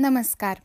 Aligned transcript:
नमस्कार. 0.00 0.58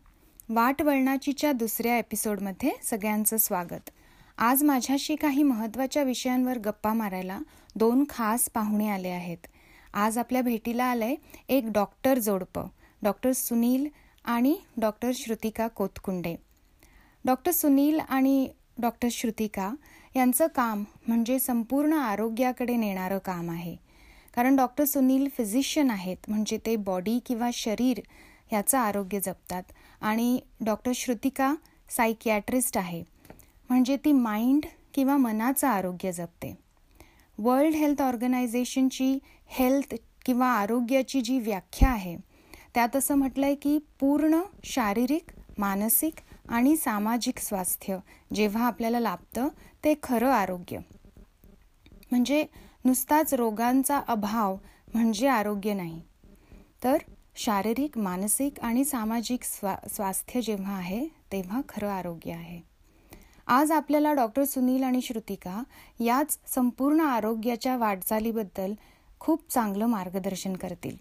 वाट 0.49 0.81
वळणाचीच्या 0.81 1.51
दुसऱ्या 1.51 1.97
एपिसोडमध्ये 1.97 2.71
सगळ्यांचं 2.83 3.37
स्वागत. 3.37 3.89
आज 4.37 4.63
माझ्याशी 4.63 5.15
काही 5.15 5.43
महत्त्वाच्या 5.43 6.03
विषयांवर 6.03 6.57
गप्पा 6.57 6.93
मारायला 6.93 7.39
दोन 7.75 8.03
खास 8.09 8.49
पाहुणे 8.53 8.89
आले 8.89 9.07
आहेत. 9.07 9.37
आज 9.93 10.17
आपल्या 10.17 10.41
भेटीला 10.41 10.83
आलंय 10.83 11.15
एक 11.49 11.63
डॉक्टर 11.67 12.19
जोडपं 12.19 12.67
डॉक्टर 13.03 13.31
सुनील 13.31 13.87
आणि 14.25 14.55
डॉक्टर 14.77 15.11
श्रुतिका 15.13 15.67
कोतकुंडे. 15.67 16.35
डॉक्टर 17.25 17.51
सुनील 17.51 17.99
आणि 17.99 18.49
डॉक्टर 18.77 19.07
श्रुतिका 19.11 19.73
यांचं 20.15 20.47
काम 20.47 20.83
म्हणजे 21.07 21.39
संपूर्ण 21.39 21.93
आरोग्याकडे 21.93 22.75
नेणारं 22.75 23.17
काम 23.17 23.51
आहे. 23.51 23.75
कारण 24.35 24.55
डॉक्टर 24.55 24.83
सुनील 24.83 25.27
फिजिशियन 25.37 25.91
आहेत 25.91 26.17
म्हणजे 26.27 26.59
ते 26.65 26.75
बॉडी 26.75 27.19
किंवा 27.25 27.49
शरीर 27.53 28.01
ह्याचं 28.53 28.77
आरोग्य 28.77 29.19
जपतात. 29.19 29.63
आणि 30.01 30.39
डॉक्टर 30.65 30.91
श्रुतिका 30.95 31.55
सायकियाट्रिस्ट 31.89 32.77
आहे. 32.77 33.03
म्हणजे 33.69 33.97
ती 33.97 34.11
माइंड 34.11 34.65
किंवा 34.93 35.17
मनाचं 35.17 35.67
आरोग्य 35.67 36.11
जपते. 36.11 36.57
वर्ल्ड 37.37 37.75
हेल्थ 37.75 38.01
ऑर्गनायझेशनची 38.01 39.19
हेल्थ 39.47 39.95
किंवा 40.25 40.47
आरोग्याची 40.47 41.21
जी 41.21 41.39
व्याख्या 41.39 41.89
आहे 41.89 42.17
त्यात 42.73 42.95
असं 42.95 43.15
म्हटलं 43.15 43.45
आहे 43.45 43.55
की 43.55 43.77
पूर्ण 43.99 44.41
शारीरिक 44.63 45.25
मानसिक 45.57 46.13
आणि 46.49 46.75
सामाजिक 46.77 47.39
स्वास्थ्य 47.39 47.97
जेव्हा 48.33 48.67
आपल्याला 48.67 48.99
लाभतं 48.99 49.47
ते 49.83 49.93
खरं 50.03 50.31
आरोग्य. 50.31 50.77
म्हणजे 52.11 52.45
नुसताच 52.85 53.33
रोगांचा 53.33 54.01
अभाव 54.07 54.57
म्हणजे 54.93 55.27
आरोग्य 55.27 55.73
नाही. 55.73 56.01
तर 56.83 56.97
शारीरिक 57.35 57.97
मानसिक 57.97 58.59
आणि 58.61 58.83
सामाजिक 58.85 59.43
स्वा 59.43 59.75
स्वास्थ्य 59.93 60.41
जेव्हा 60.41 60.75
आहे 60.77 61.07
तेव्हा 61.31 61.61
खरं 61.69 61.89
आरोग्य 61.89 62.31
आहे. 62.31 62.61
आज 63.47 63.71
आपल्याला 63.71 64.13
डॉक्टर 64.13 64.43
सुनील 64.43 64.83
आणि 64.83 65.01
श्रुतिका 65.01 65.63
याच 65.99 66.37
संपूर्ण 66.47 67.01
आरोग्याच्या 67.01 67.75
वाटचालीबद्दल 67.77 68.73
खूप 69.19 69.51
चांगलं 69.51 69.85
मार्गदर्शन 69.85 70.53
करतील. 70.55 70.95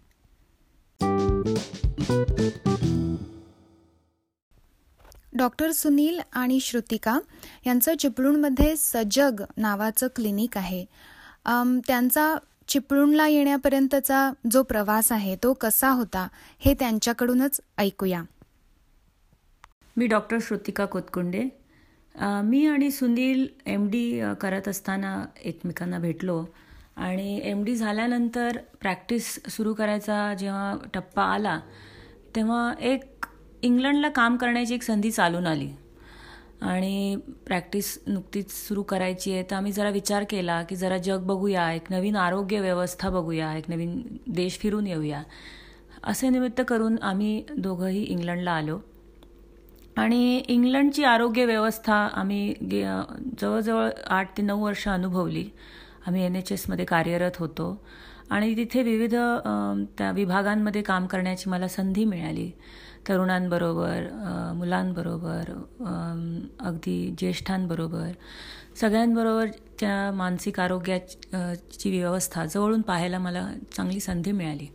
डॉक्टर 5.34 5.70
सुनील 5.70 6.20
आणि 6.32 6.60
श्रुतिका 6.60 7.18
यांचं 7.66 7.96
चिपळूणमध्ये 7.96 8.74
सजग 8.78 9.42
नावाचं 9.56 10.08
क्लिनिक 10.16 10.56
आहे. 10.58 10.84
त्यांचा 11.86 12.34
चिपळूणला 12.68 13.26
येण्यापर्यंतचा 13.28 14.30
जो 14.50 14.62
प्रवास 14.62 15.10
आहे 15.12 15.36
तो 15.42 15.52
कसा 15.52 15.90
होता 15.90 16.26
हे 16.58 16.74
त्यांच्याकडूनच 16.74 17.60
ऐकूया. 17.78 18.22
मी 19.96 20.06
डॉक्टर 20.06 20.38
श्रुतिका 20.42 20.84
कोतकुंडे. 20.84 21.48
मी 22.44 22.66
आणि 22.66 22.90
सुनील 22.90 23.46
एम 23.66 23.88
डी 23.90 24.20
करत 24.40 24.68
असताना 24.68 25.24
एकमेकांना 25.44 25.98
भेटलो 25.98 26.44
आणि 26.96 27.40
एम 27.44 27.62
डी 27.64 27.74
झाल्यानंतर 27.76 28.58
प्रॅक्टिस 28.80 29.38
सुरू 29.48 29.72
करायचा 29.74 30.34
जेव्हा 30.34 30.74
टप्पा 30.94 31.24
आला 31.24 31.58
तेव्हा 32.36 32.72
एक 32.80 33.26
इंग्लंडला 33.62 34.08
काम 34.08 34.36
करण्याची 34.36 34.74
एक 34.74 34.82
संधी 34.82 35.10
चालून 35.10 35.46
आली. 35.46 35.68
आणि 36.62 37.16
प्रॅक्टिस 37.46 37.98
नुकतीच 38.06 38.50
सुरू 38.50 38.82
करायची 38.82 39.32
आहे. 39.32 39.42
तर 39.42 39.56
आम्ही 39.56 39.72
जरा 39.72 39.90
विचार 39.90 40.24
केला 40.30 40.62
की 40.62 40.76
जरा 40.76 40.98
जग 40.98 41.24
बघूया 41.26 41.70
एक 41.72 41.90
नवीन 41.90 42.16
आरोग्य 42.16 42.60
व्यवस्था 42.60 43.10
बघूया 43.10 43.52
एक 43.56 43.70
नवीन 43.70 44.00
देश 44.26 44.58
फिरून 44.58 44.86
येऊया. 44.86 45.22
असे 46.04 46.28
निमित्त 46.28 46.60
करून 46.68 46.96
आम्ही 47.02 47.42
दोघंही 47.58 48.02
इंग्लंडला 48.02 48.52
आलो. 48.52 48.78
आणि 49.96 50.36
इंग्लंडची 50.48 51.04
आरोग्य 51.04 51.44
व्यवस्था 51.44 51.94
आम्ही 51.94 52.52
गे 52.70 52.84
जवळजवळ 53.40 53.88
आठ 54.06 54.36
ते 54.36 54.42
नऊ 54.42 54.64
वर्ष 54.64 54.86
अनुभवली. 54.88 55.44
आम्ही 56.06 56.24
एन 56.24 56.36
एच 56.36 56.52
एसमध्ये 56.52 56.84
कार्यरत 56.84 57.36
होतो. 57.38 57.84
आणि 58.30 58.56
तिथे 58.56 58.82
विविध 58.82 59.14
त्या 59.98 60.10
विभागांमध्ये 60.14 60.82
काम 60.82 61.06
करण्याची 61.06 61.50
मला 61.50 61.68
संधी 61.68 62.04
मिळाली. 62.04 62.50
तरुणांबरोबर 63.08 64.06
मुलांबरोबर 64.56 65.50
अगदी 66.66 67.14
ज्येष्ठांबरोबर 67.18 68.10
सगळ्यांबरोबर 68.80 69.46
त्या 69.80 70.10
मानसिक 70.14 70.60
आरोग्याची 70.60 71.90
व्यवस्था 71.98 72.44
जवळून 72.44 72.80
पाहायला 72.82 73.18
मला 73.18 73.46
चांगली 73.76 74.00
संधी 74.00 74.32
मिळाली. 74.32 74.66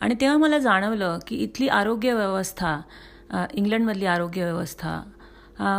आणि 0.00 0.14
तेव्हा 0.20 0.36
मला 0.38 0.58
जाणवलं 0.58 1.18
की 1.26 1.36
इथली 1.36 1.68
आरोग्य 1.68 2.14
व्यवस्था 2.14 2.80
इंग्लंडमधली 3.54 4.06
आरोग्य 4.06 4.44
व्यवस्था 4.44 5.00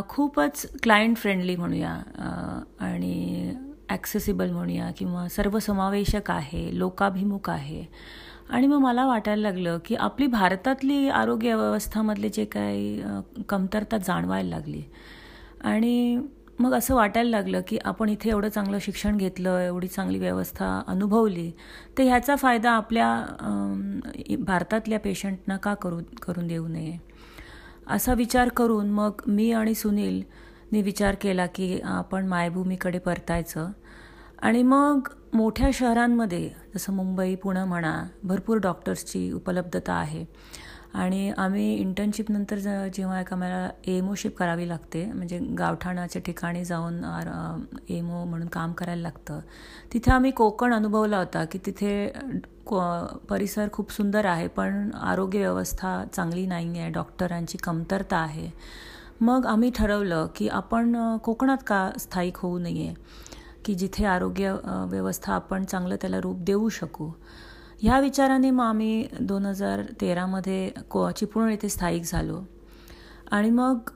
खूपच 0.09 0.65
क्लायंट 0.83 1.17
फ्रेंडली 1.17 1.55
म्हणूया 1.55 1.91
आणि 2.85 3.53
ॲक्सेसिबल 3.89 4.51
म्हणूया 4.51 4.89
किंवा 4.97 5.27
सर्वसमावेशक 5.29 6.31
आहे 6.31 6.69
लोकाभिमुख 6.79 7.49
आहे. 7.49 7.83
आणि 8.49 8.67
मग 8.67 8.77
मला 8.77 9.05
वाटायला 9.05 9.41
लागलं 9.41 9.77
की 9.85 9.95
आपली 9.95 10.27
भारतातली 10.27 11.07
आरोग्य 11.09 11.55
व्यवस्थामधले 11.55 12.29
जे 12.29 12.45
काही 12.45 13.01
कमतरता 13.49 13.97
जाणवायला 13.97 14.49
लागली. 14.49 14.81
आणि 15.63 16.19
मग 16.59 16.73
असं 16.73 16.95
वाटायला 16.95 17.29
लागलं 17.29 17.61
की 17.67 17.77
आपण 17.85 18.09
इथे 18.09 18.29
एवढं 18.29 18.49
चांगलं 18.49 18.77
शिक्षण 18.81 19.17
घेतलं 19.17 19.59
एवढी 19.59 19.87
चांगली 19.87 20.19
व्यवस्था 20.19 20.67
अनुभवली 20.87 21.51
तर 21.97 22.03
ह्याचा 22.03 22.35
फायदा 22.35 22.71
आपल्या 22.71 23.09
भारतातल्या 24.39 24.99
पेशंटना 24.99 25.57
का 25.57 25.73
करू 25.73 25.99
करून 26.21 26.47
देऊ 26.47 26.67
नये? 26.67 26.97
असा 27.87 28.13
विचार 28.13 28.49
करून 28.49 28.89
मग 28.89 29.21
मी 29.27 29.51
आणि 29.51 29.73
सुनीलनी 29.75 30.81
विचार 30.81 31.15
केला 31.21 31.45
की 31.45 31.79
आपण 31.83 32.27
मायभूमीकडे 32.27 32.99
परतायचं. 32.99 33.71
आणि 34.45 34.61
मग 34.63 35.07
मोठ्या 35.33 35.69
शहरांमध्ये 35.73 36.49
जसं 36.75 36.93
मुंबई 36.93 37.33
पुणं 37.35 37.65
म्हणा 37.67 37.93
भरपूर 38.23 38.57
डॉक्टर्सची 38.57 39.31
उपलब्धता 39.31 39.93
आहे. 39.93 40.23
आणि 40.93 41.29
आम्ही 41.37 41.73
इंटर्नशिपनंतर 41.75 42.57
जेव्हा 42.95 43.19
एक 43.21 43.31
आम्हाला 43.33 43.69
एमओशिप 43.87 44.37
करावी 44.37 44.67
लागते 44.69 45.03
म्हणजे 45.05 45.39
गावठाणाच्या 45.59 46.21
ठिकाणी 46.25 46.63
जाऊन 46.65 47.01
एमओ 47.89 48.23
म्हणून 48.25 48.47
काम 48.47 48.73
करायला 48.73 49.01
लागतं. 49.01 49.39
तिथे 49.93 50.11
आम्ही 50.11 50.31
कोकण 50.31 50.73
अनुभवला 50.73 51.17
होता 51.17 51.43
की 51.45 51.59
तिथे 51.65 52.07
परिसर 53.29 53.67
खूप 53.73 53.91
सुंदर 53.91 54.25
आहे 54.25 54.47
पण 54.47 54.89
आरोग्य 54.93 55.39
व्यवस्था 55.39 56.03
चांगली 56.13 56.45
नाही 56.45 56.79
आहे 56.79 56.89
डॉक्टरांची 56.91 57.57
कमतरता 57.57 58.17
आहे. 58.17 58.49
मग 59.21 59.45
आम्ही 59.45 59.71
ठरवलं 59.75 60.27
की 60.35 60.47
आपण 60.47 60.95
कोकणात 61.23 61.57
का 61.67 61.89
स्थायिक 61.99 62.37
होऊ 62.37 62.59
नये? 62.59 62.93
की 63.65 63.75
जिथे 63.75 64.05
आरोग्य 64.05 64.55
व्यवस्था 64.89 65.33
आपण 65.33 65.63
चांगलं 65.63 65.95
त्याला 66.01 66.19
रूप 66.21 66.39
देऊ 66.39 66.69
शकू. 66.69 67.09
ह्या 67.81 67.99
विचाराने 67.99 68.51
मग 68.51 68.63
आम्ही 68.63 69.07
दोन 69.19 69.45
हजार 69.45 69.81
तेरामध्ये 70.01 70.69
को 70.89 71.09
चिपळूण 71.11 71.49
येथे 71.49 71.69
स्थायिक 71.69 72.03
झालो. 72.03 72.43
आणि 73.31 73.49
मग 73.49 73.89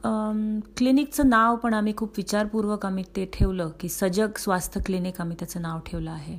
क्लिनिकचं 0.78 1.30
नाव 1.30 1.56
पण 1.56 1.74
आम्ही 1.74 1.94
खूप 1.98 2.14
विचारपूर्वक 2.18 2.86
आम्ही 2.86 3.04
ते 3.16 3.26
ठेवलं 3.34 3.70
की 3.80 3.90
सजग 3.90 4.38
स्वास्थ्य 4.38 4.82
क्लिनिक 4.86 5.22
आम्ही 5.22 5.38
त्याचं 5.40 5.62
नाव 5.62 5.80
ठेवलं 5.86 6.12
आहे. 6.12 6.38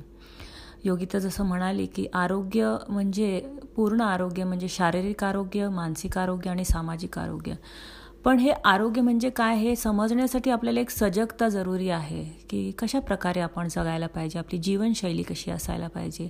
योगिता 0.83 1.19
जसं 1.19 1.45
म्हणाली 1.45 1.85
की 1.85 2.05
आरोग्य 2.13 2.75
म्हणजे 2.89 3.39
पूर्ण 3.75 4.01
आरोग्य 4.01 4.43
म्हणजे 4.43 4.67
शारीरिक 4.67 5.23
आरोग्य 5.23 5.67
मानसिक 5.69 6.17
आरोग्य 6.17 6.49
आणि 6.49 6.65
सामाजिक 6.65 7.17
आरोग्य. 7.19 7.53
पण 8.25 8.39
हे 8.39 8.51
आरोग्य 8.51 9.01
म्हणजे 9.01 9.29
काय 9.29 9.55
हे 9.55 9.75
समजण्यासाठी 9.75 10.49
आपल्याला 10.49 10.79
एक 10.79 10.89
सजगता 10.89 11.49
जरुरी 11.49 11.89
आहे 11.89 12.23
की 12.49 12.71
कशा 12.79 12.99
प्रकारे 12.99 13.39
आपण 13.39 13.67
जगायला 13.67 14.07
पाहिजे 14.07 14.39
आपली 14.39 14.59
जीवनशैली 14.59 15.23
कशी 15.23 15.51
असायला 15.51 15.87
पाहिजे 15.87 16.29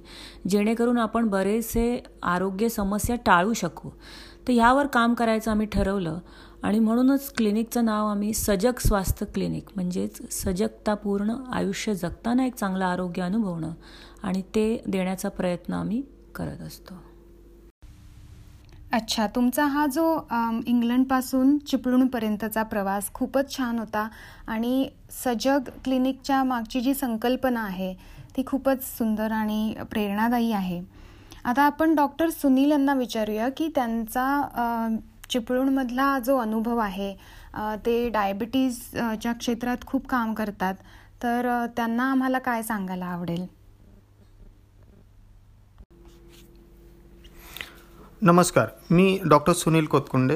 जेणेकरून 0.50 0.98
आपण 0.98 1.28
बरेचसे 1.30 2.04
आरोग्य 2.24 2.70
समस्या 2.70 3.16
टाळू 3.16 3.54
शकू. 3.54 3.90
तर 4.48 4.54
ह्यावर 4.54 4.88
काम 4.88 5.14
करायचं 5.14 5.52
आम्ही 5.52 5.68
ठरवलं 5.68 6.20
आणि 6.64 6.80
म्हणूनच 6.80 7.34
क्लिनिकचं 7.34 7.86
नाव 7.86 8.08
आम्ही 8.08 8.34
सजग 8.34 8.80
स्वास्थ्य 8.80 9.26
क्लिनिक 9.26 9.70
म्हणजेच 9.76 10.44
सजगतापूर्ण 10.44 11.36
आयुष्य 11.54 11.94
जगताना 11.94 12.46
एक 12.46 12.56
चांगलं 12.56 12.86
आरोग्य 12.86 13.22
अनुभवणं 13.22 13.72
आणि 14.24 14.42
ते 14.42 14.84
देण्याचा 14.88 15.30
प्रयत्न 15.30 15.74
आम्ही 15.74 16.02
करत 16.36 16.62
असतो. 16.62 16.94
अच्छा 18.94 19.26
तुमचा 19.28 19.66
हा 19.66 19.86
जो 19.88 20.04
इंग्लंडपासून 20.68 21.58
चिपळूणपर्यंतचा 21.58 22.64
प्रवास 22.64 23.12
खूपच 23.14 23.56
छान 23.56 23.78
होता 23.80 24.08
आणि 24.48 24.88
सजग 25.24 25.70
क्लिनिकच्या 25.84 26.44
मागची 26.44 26.82
जी 26.82 26.94
संकल्पना 26.94 27.62
आहे 27.62 27.94
ती 28.38 28.44
खूपच 28.48 28.84
सुंदर 28.88 29.32
आणि 29.32 29.74
प्रेरणादायी 29.92 30.52
आहे. 30.52 30.82
आता 31.46 31.62
आपण 31.62 31.96
डॉक्टर 31.96 32.30
सुनील 32.30 32.72
यांना 32.72 32.94
विचारूया 32.94 33.48
की 33.50 33.68
त्यांचा 33.76 34.98
चिपळूणमधला 35.30 36.18
जो 36.26 36.38
अनुभव 36.38 36.78
आहे 36.78 37.14
ते 37.86 38.10
डायबिटीजच्या 38.10 39.34
क्षेत्रात 39.34 39.86
खूप 39.86 40.08
काम 40.08 40.34
करतात. 40.34 40.76
तर 41.24 41.50
त्यांना 41.76 42.12
आम्हाला 42.12 42.40
काय 42.40 42.62
सांगायला 42.64 43.06
आवडेल? 43.06 43.46
नमस्कार 48.24 48.68
मी 48.92 49.18
डॉक्टर 49.30 49.54
सुनील 49.54 49.86
कोतकुंडे. 49.86 50.36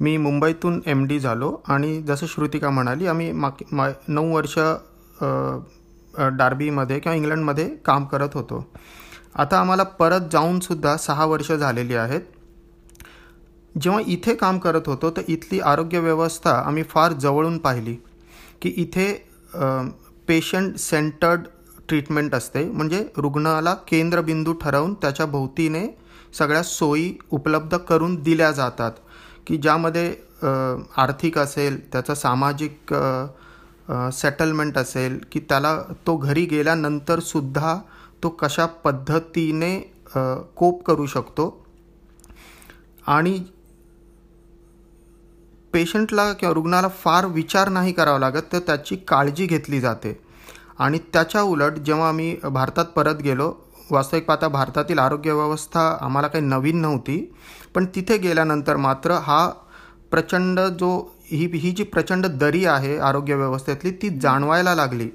मी 0.00 0.16
मुंबईतून 0.16 0.80
एम 0.86 1.04
डी 1.06 1.18
झालो 1.20 1.50
आणि 1.68 2.00
जसं 2.02 2.26
श्रुतिका 2.26 2.70
म्हणाली 2.70 3.06
आम्ही 3.06 3.30
माक 3.32 3.58
मा 3.72 3.86
नऊ 4.08 4.32
वर्ष 4.34 4.58
डार्बीमध्ये 6.38 6.98
किंवा 7.00 7.14
इंग्लंडमध्ये 7.16 7.68
काम 7.86 8.04
करत 8.04 8.34
होतो. 8.34 8.64
आता 9.34 9.58
आम्हाला 9.60 9.82
परत 9.82 10.26
जाऊनसुद्धा 10.32 10.96
सहा 10.96 11.24
वर्ष 11.24 11.52
झालेली 11.52 11.94
आहेत. 11.94 12.20
जेव्हा 13.74 14.00
इथे 14.06 14.34
काम 14.34 14.58
करत 14.58 14.88
होतो 14.88 15.10
तर 15.10 15.22
इथली 15.28 15.60
आरोग्य 15.62 15.98
व्यवस्था 15.98 16.54
आम्ही 16.60 16.82
फार 16.90 17.12
जवळून 17.12 17.58
पाहिली 17.58 17.94
की 18.62 18.72
इथे 18.76 19.12
पेशंट 20.28 20.76
सेंटर्ड 20.78 21.46
ट्रीटमेंट 21.88 22.34
असते. 22.34 22.64
म्हणजे 22.64 23.04
रुग्णाला 23.16 23.74
केंद्रबिंदू 23.88 24.52
ठरवून 24.54 24.94
त्याच्या 24.94 25.26
भोवतीने 25.26 25.86
सगळ्या 26.38 26.62
सोयी 26.62 27.12
उपलब्ध 27.30 27.76
करून 27.78 28.14
दिल्या 28.22 28.50
जातात 28.52 28.92
की 29.46 29.56
ज्यामध्ये 29.56 30.14
आर्थिक 30.96 31.38
असेल 31.38 31.80
त्याचं 31.92 32.14
सामाजिक 32.14 32.94
सेटलमेंट 34.12 34.78
असेल 34.78 35.18
की 35.32 35.40
त्याला 35.40 35.78
तो 36.06 36.16
घरी 36.16 36.44
गेल्यानंतरसुद्धा 36.46 37.76
तो 38.22 38.28
कशा 38.30 38.66
पद्धतीने 38.84 39.78
कोप 40.56 40.82
करू 40.84 41.06
शकतो. 41.06 41.46
आणि 43.06 43.38
पेशंटला 45.72 46.32
किंवा 46.32 46.52
रुग्णाला 46.54 46.88
फार 46.98 47.26
विचार 47.26 47.68
नाही 47.68 47.92
करावा 47.92 48.18
लागत 48.18 48.52
तर 48.52 48.58
त्याची 48.58 48.96
काळजी 49.08 49.46
घेतली 49.46 49.80
जाते. 49.80 50.18
आणि 50.78 50.98
त्याच्या 51.12 51.42
उलट 51.42 51.78
जेव्हा 51.78 52.08
आम्ही 52.08 52.36
भारतात 52.44 52.84
परत 52.86 53.20
गेलो 53.22 53.52
वास्तविक 53.90 54.24
पाहता 54.26 54.48
भारतातील 54.48 54.98
आरोग्य 54.98 55.32
व्यवस्था 55.32 55.88
आम्हाला 56.02 56.28
काही 56.28 56.44
नवीन 56.44 56.80
नव्हती 56.80 57.18
पण 57.74 57.84
तिथे 57.94 58.16
गेल्यानंतर 58.18 58.76
मात्र 58.76 59.18
हा 59.22 59.46
प्रचंड 60.10 60.60
जो 60.80 60.90
ही 61.30 61.46
ही 61.54 61.70
जी 61.70 61.82
प्रचंड 61.84 62.26
दरी 62.40 62.64
आहे 62.64 62.96
आरोग्य 62.98 63.34
व्यवस्थेतली 63.34 63.90
ती 64.02 64.08
जाणवायला 64.18 64.74
लागली. 64.74 65.08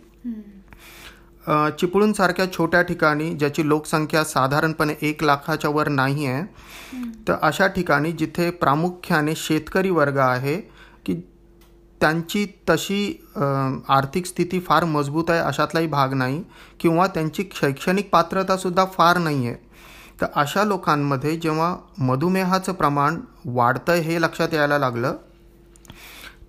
चिपळूणसारख्या 1.80 2.46
छोट्या 2.54 2.82
ठिकाणी 2.82 3.30
ज्याची 3.34 3.68
लोकसंख्या 3.68 4.24
साधारणपणे 4.24 4.94
एक 5.02 5.24
लाखाच्या 5.24 5.70
वर 5.70 5.88
नाही 5.90 6.26
आहे 6.26 6.44
तर 7.28 7.36
अशा 7.42 7.68
ठिकाणी 7.68 8.12
जिथे 8.12 8.50
प्रामुख्याने 8.52 9.34
शेतकरी 9.38 9.90
वर्ग 9.90 10.18
आहे 10.18 10.56
की 11.06 11.16
त्यांची 12.02 12.46
तशी 12.70 13.02
आर्थिक 13.90 14.26
स्थिती 14.26 14.60
फार 14.60 14.84
मजबूत 14.86 15.30
आहे 15.30 15.40
अशातलाही 15.40 15.88
भाग 15.88 16.14
नाही 16.14 16.42
किंवा 16.80 17.08
त्यांची 17.08 17.44
शैक्षणिक 17.56 18.10
पात्रतासुद्धा 18.10 18.86
फार 18.94 19.18
नाही 19.18 19.48
आहे. 19.48 19.56
तर 20.22 20.26
अशा 20.36 20.64
लोकांमध्ये 20.64 21.36
जेव्हा 21.36 21.76
मधुमेहाचं 22.00 22.74
प्रमाण 22.74 23.20
वाढतं 23.46 23.94
हे 23.94 24.22
लक्षात 24.22 24.54
यायला 24.54 24.78
लागलं 24.80 25.16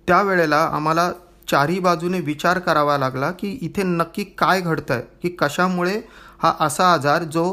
त्यावेळेला 0.07 0.57
आम्हाला 0.73 1.11
चारही 1.47 1.79
बाजूने 1.79 2.19
विचार 2.19 2.59
करावा 2.59 2.97
लागला 2.97 3.31
की 3.31 3.57
इथे 3.61 3.83
नक्की 3.83 4.23
काय 4.37 4.61
घडतं 4.61 4.93
आहे 4.93 5.03
की 5.21 5.35
कशामुळे 5.39 5.95
हा 6.43 6.53
असा 6.59 6.91
आजार 6.93 7.23
जो 7.23 7.45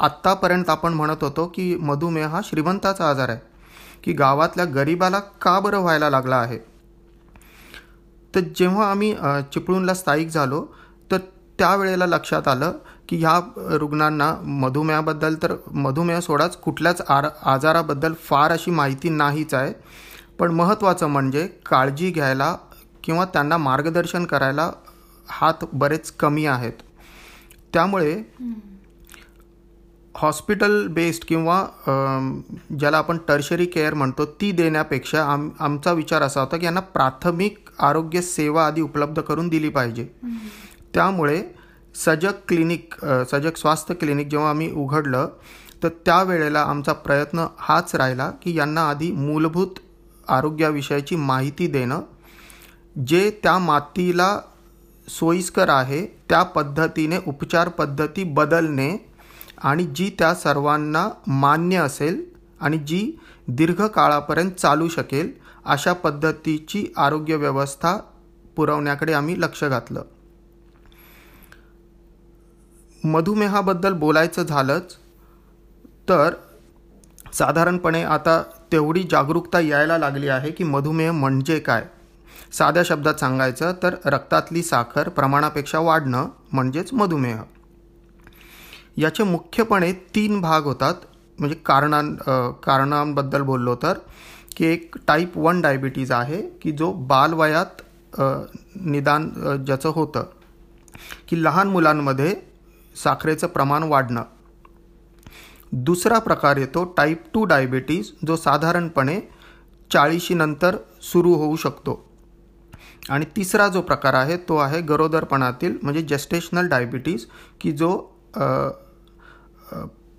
आत्तापर्यंत 0.00 0.70
आपण 0.70 0.94
म्हणत 0.94 1.22
होतो 1.22 1.46
की 1.46 1.74
मधुमेह 1.80 2.26
हा 2.28 2.40
श्रीमंताचा 2.44 3.08
आजार 3.10 3.28
आहे 3.28 3.38
की 4.04 4.12
गावातल्या 4.12 4.64
गरिबाला 4.64 5.18
का 5.40 5.58
बरं 5.60 5.78
व्हायला 5.78 6.10
लागला 6.10 6.36
आहे? 6.36 6.58
तर 8.36 8.40
जेव्हा 8.56 8.90
आम्ही 8.90 9.14
चिपळूणला 9.52 9.94
स्थायिक 9.94 10.28
झालो 10.28 10.64
तर 11.10 11.18
त्यावेळेला 11.58 12.06
लक्षात 12.06 12.48
आलं 12.48 12.72
की 13.08 13.16
ह्या 13.16 13.38
रुग्णांना 13.78 14.32
मधुमेहाबद्दल 14.62 15.34
तर 15.42 15.54
मधुमेह 15.74 16.18
सोडाच 16.20 16.56
कुठल्याच 16.56 17.00
आर 17.08 17.26
आजाराबद्दल 17.52 18.12
फार 18.24 18.52
अशी 18.52 18.70
माहिती 18.70 19.08
नाहीच 19.08 19.54
आहे. 19.54 19.72
पण 20.38 20.50
महत्त्वाचं 20.50 21.06
म्हणजे 21.06 21.46
काळजी 21.66 22.10
घ्यायला 22.10 22.54
किंवा 23.04 23.24
त्यांना 23.24 23.56
मार्गदर्शन 23.56 24.24
करायला 24.24 24.70
हात 25.28 25.64
बरेच 25.72 26.10
कमी 26.12 26.46
आहेत. 26.46 26.72
त्यामुळे 27.72 28.14
हॉस्पिटल 30.14 30.86
बेस्ड 30.88 31.24
किंवा 31.28 31.64
ज्याला 32.78 32.98
आपण 32.98 33.18
टर्शरी 33.28 33.66
केअर 33.66 33.94
म्हणतो 33.94 34.24
ती 34.40 34.50
देण्यापेक्षा 34.52 35.24
आम 35.24 35.48
आमचा 35.60 35.92
विचार 35.92 36.22
असा 36.22 36.40
होता 36.40 36.56
की 36.56 36.64
यांना 36.64 36.80
प्राथमिक 36.80 37.65
आरोग्य 37.78 38.22
सेवा 38.22 38.66
आधी 38.66 38.80
उपलब्ध 38.80 39.20
करून 39.20 39.48
दिली 39.48 39.68
पाहिजे. 39.68 40.04
त्यामुळे 40.94 41.42
सजग 41.94 42.32
क्लिनिक 42.48 42.94
सजग 43.30 43.56
स्वास्थ्य 43.56 43.94
क्लिनिक 43.94 44.28
जेव्हा 44.28 44.50
आम्ही 44.50 44.70
उघडलं 44.72 45.28
तर 45.82 45.88
त्यावेळेला 46.06 46.60
आमचा 46.60 46.92
प्रयत्न 46.92 47.46
हाच 47.58 47.94
राहिला 47.94 48.30
की 48.42 48.56
यांना 48.56 48.88
आधी 48.88 49.10
मूलभूत 49.12 49.78
आरोग्याविषयीची 50.28 51.16
माहिती 51.16 51.66
देणं. 51.66 52.00
जे 53.06 53.30
त्या 53.42 53.58
मातीला 53.58 54.38
सोयीस्कर 55.08 55.68
आहे 55.68 56.04
त्या 56.28 56.42
पद्धतीने 56.42 57.18
उपचार 57.26 57.68
पद्धती 57.68 58.24
बदलणे 58.24 58.90
आणि 59.62 59.84
जी 59.96 60.10
त्या 60.18 60.34
सर्वांना 60.34 61.08
मान्य 61.26 61.76
असेल 61.76 62.24
आणि 62.60 62.78
जी 62.78 63.18
दीर्घकाळापर्यंत 63.48 64.52
चालू 64.52 64.88
शकेल 64.88 65.30
अशा 65.66 65.92
पद्धतीची 65.92 66.86
आरोग्य 66.96 67.36
व्यवस्था 67.36 67.96
पुरवण्याकडे 68.56 69.12
आम्ही 69.12 69.40
लक्ष 69.40 69.64
घातलं. 69.64 70.02
मधुमेहाबद्दल 73.04 73.92
बोलायचं 73.92 74.42
झालंच 74.42 74.96
तर 76.08 76.34
साधारणपणे 77.32 78.02
आता 78.02 78.42
तेवढी 78.72 79.02
जागरूकता 79.10 79.60
यायला 79.60 79.98
लागली 79.98 80.28
आहे 80.28 80.50
की 80.50 80.64
मधुमेह 80.64 81.12
म्हणजे 81.12 81.58
काय? 81.58 81.84
साध्या 82.52 82.82
शब्दात 82.84 83.14
सांगायचं 83.14 83.72
तर 83.82 83.94
रक्तातली 84.04 84.62
साखर 84.62 85.08
प्रमाणापेक्षा 85.08 85.78
वाढणं 85.78 86.28
म्हणजेच 86.52 86.92
मधुमेह. 86.92 87.42
याचे 88.96 89.22
मुख्यपणे 89.22 89.92
तीन 89.92 90.40
भाग 90.40 90.62
होतात. 90.62 90.94
म्हणजे 91.38 91.56
कारणां 91.56 92.50
कारणांबद्दल 92.62 93.42
बोललो 93.42 93.74
तर 93.74 93.98
की 94.56 94.66
एक 94.66 94.96
टाईप 95.06 95.36
वन 95.38 95.60
डायबिटीज 95.60 96.12
आहे 96.12 96.40
की 96.62 96.72
जो 96.72 96.92
बालवयात 97.08 97.82
निदान 98.82 99.28
ज्याचं 99.66 99.88
होतं 99.88 100.24
की 101.28 101.42
लहान 101.42 101.68
मुलांमध्ये 101.68 102.34
साखरेचं 102.96 103.46
प्रमाण 103.46 103.82
वाढणं. 103.82 104.22
दुसरा 105.72 106.18
प्रकार 106.18 106.56
येतो 106.56 106.84
टाईप 106.96 107.24
टू 107.34 107.44
डायबिटीज 107.44 108.10
जो 108.26 108.36
साधारणपणे 108.36 109.20
चाळीशीनंतर 109.90 110.76
सुरू 111.02 111.34
होऊ 111.34 111.56
शकतो. 111.56 112.02
आणि 113.10 113.24
तिसरा 113.36 113.66
जो 113.68 113.80
प्रकार 113.80 114.14
आहे 114.14 114.36
तो 114.48 114.56
आहे 114.56 114.80
गरोदरपणातील 114.82 115.76
म्हणजे 115.82 116.02
जेस्टेशनल 116.02 116.68
डायबिटीज 116.68 117.26
की 117.60 117.72
जो 117.72 117.96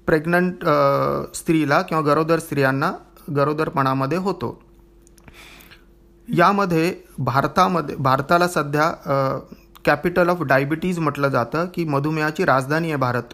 प्रेग्नंट 0.07 0.63
स्त्रीला 1.35 1.81
किंवा 1.81 2.03
गरोदर 2.03 2.39
स्त्रियांना 2.39 2.91
गरोदरपणामध्ये 3.35 4.17
होतो. 4.17 4.57
यामध्ये 6.27 6.93
भारतामध्ये 7.17 7.95
भारताला 7.95 8.47
सध्या 8.47 8.91
कॅपिटल 9.85 10.29
ऑफ 10.29 10.41
डायबिटीज 10.41 10.99
म्हटलं 10.99 11.29
जातं 11.29 11.65
की 11.73 11.85
मधुमेहाची 11.85 12.45
राजधानी 12.45 12.87
आहे 12.87 12.95
भारत. 12.95 13.33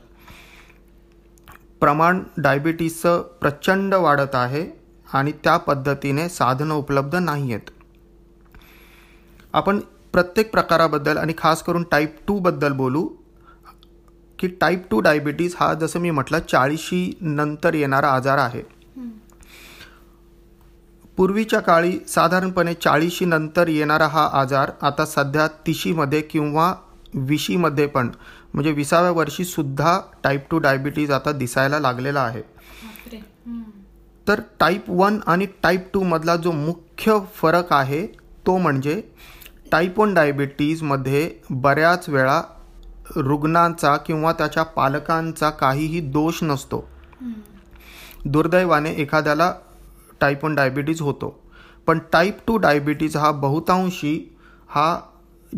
प्रमाण 1.80 2.22
डायबिटीजचं 2.38 3.22
प्रचंड 3.42 3.94
वाढत 3.94 4.36
आहे 4.36 4.66
आणि 5.14 5.32
त्या 5.44 5.58
पद्धतीने 5.58 6.28
साधनं 6.30 6.74
उपलब्ध 6.74 7.16
नाही 7.16 7.54
आहेत. 7.54 7.70
आपण 9.54 9.80
प्रत्येक 10.14 10.52
प्रकाराबद्दल 10.52 11.18
आणि 11.18 11.34
खास 11.38 11.64
करून 11.64 11.84
टाईप 11.84 12.16
टूबद्दल 12.28 12.74
बोलू. 12.74 13.08
की 14.40 14.48
टाईप 14.62 14.88
टू 14.92 15.00
डायबिटीज 15.00 15.56
हा 15.60 15.74
जसं 15.74 16.00
मी 16.00 16.10
म्हटलं 16.12 16.40
चाळीशी 16.40 17.18
नंतर 17.22 17.74
येणारा 17.74 18.10
आजार 18.10 18.38
आहे. 18.38 18.62
पूर्वीच्या 21.18 21.60
काळी 21.60 21.98
साधारणपणे 22.08 22.74
चाळीशी 22.74 23.26
नंतर 23.26 23.68
येणारा 23.68 24.08
हा 24.08 24.28
आजार 24.34 24.72
आता 24.82 25.06
सध्या 25.06 25.48
तिशीमध्ये 25.68 26.22
किंवा 26.22 26.74
विशीमध्ये 27.16 27.86
पण 27.88 28.10
म्हणजे 28.54 28.72
विसाव्या 28.72 29.12
वर्षी 29.12 29.46
सुद्धा 29.46 30.00
टाईप 30.24 30.50
टू 30.52 30.58
डायबिटीज 30.58 31.12
आता 31.12 31.32
दिसायला 31.32 31.80
लागलेला 31.80 32.22
आहे. 32.22 32.42
तर 34.28 34.40
टाईप 34.60 34.90
वन 34.90 35.20
आणि 35.28 35.46
टाईप 35.64 35.88
टू 35.94 36.02
मधला 36.04 36.36
जो 36.36 36.52
मुख्य 36.52 37.18
फरक 37.36 37.74
आहे 37.74 38.06
तो 38.48 38.58
म्हणजे 38.58 39.02
टाईप 39.72 40.00
वन 40.00 40.14
डायबिटीजमध्ये 40.14 41.30
बऱ्याच 41.50 42.08
वेळा 42.10 42.42
रुग्णांचा 43.16 43.96
किंवा 43.98 44.32
त्याच्या 44.34 44.64
पालकांचा 44.64 45.50
काहीही 45.50 46.00
दोष 46.02 46.44
नसतो. 46.44 46.86
दुर्दैवाने 48.26 48.92
एखाद्याला 48.94 49.54
टाईप 50.24 50.46
वन 50.46 50.56
डायबिटीज 50.56 51.02
होतो. 51.02 51.40
पण 51.88 52.00
टाईप 52.14 52.38
टू 52.48 52.58
डायबिटीज 52.58 53.18
हा 53.18 53.32
बहुतांशी 53.32 54.18
हा 54.70 55.00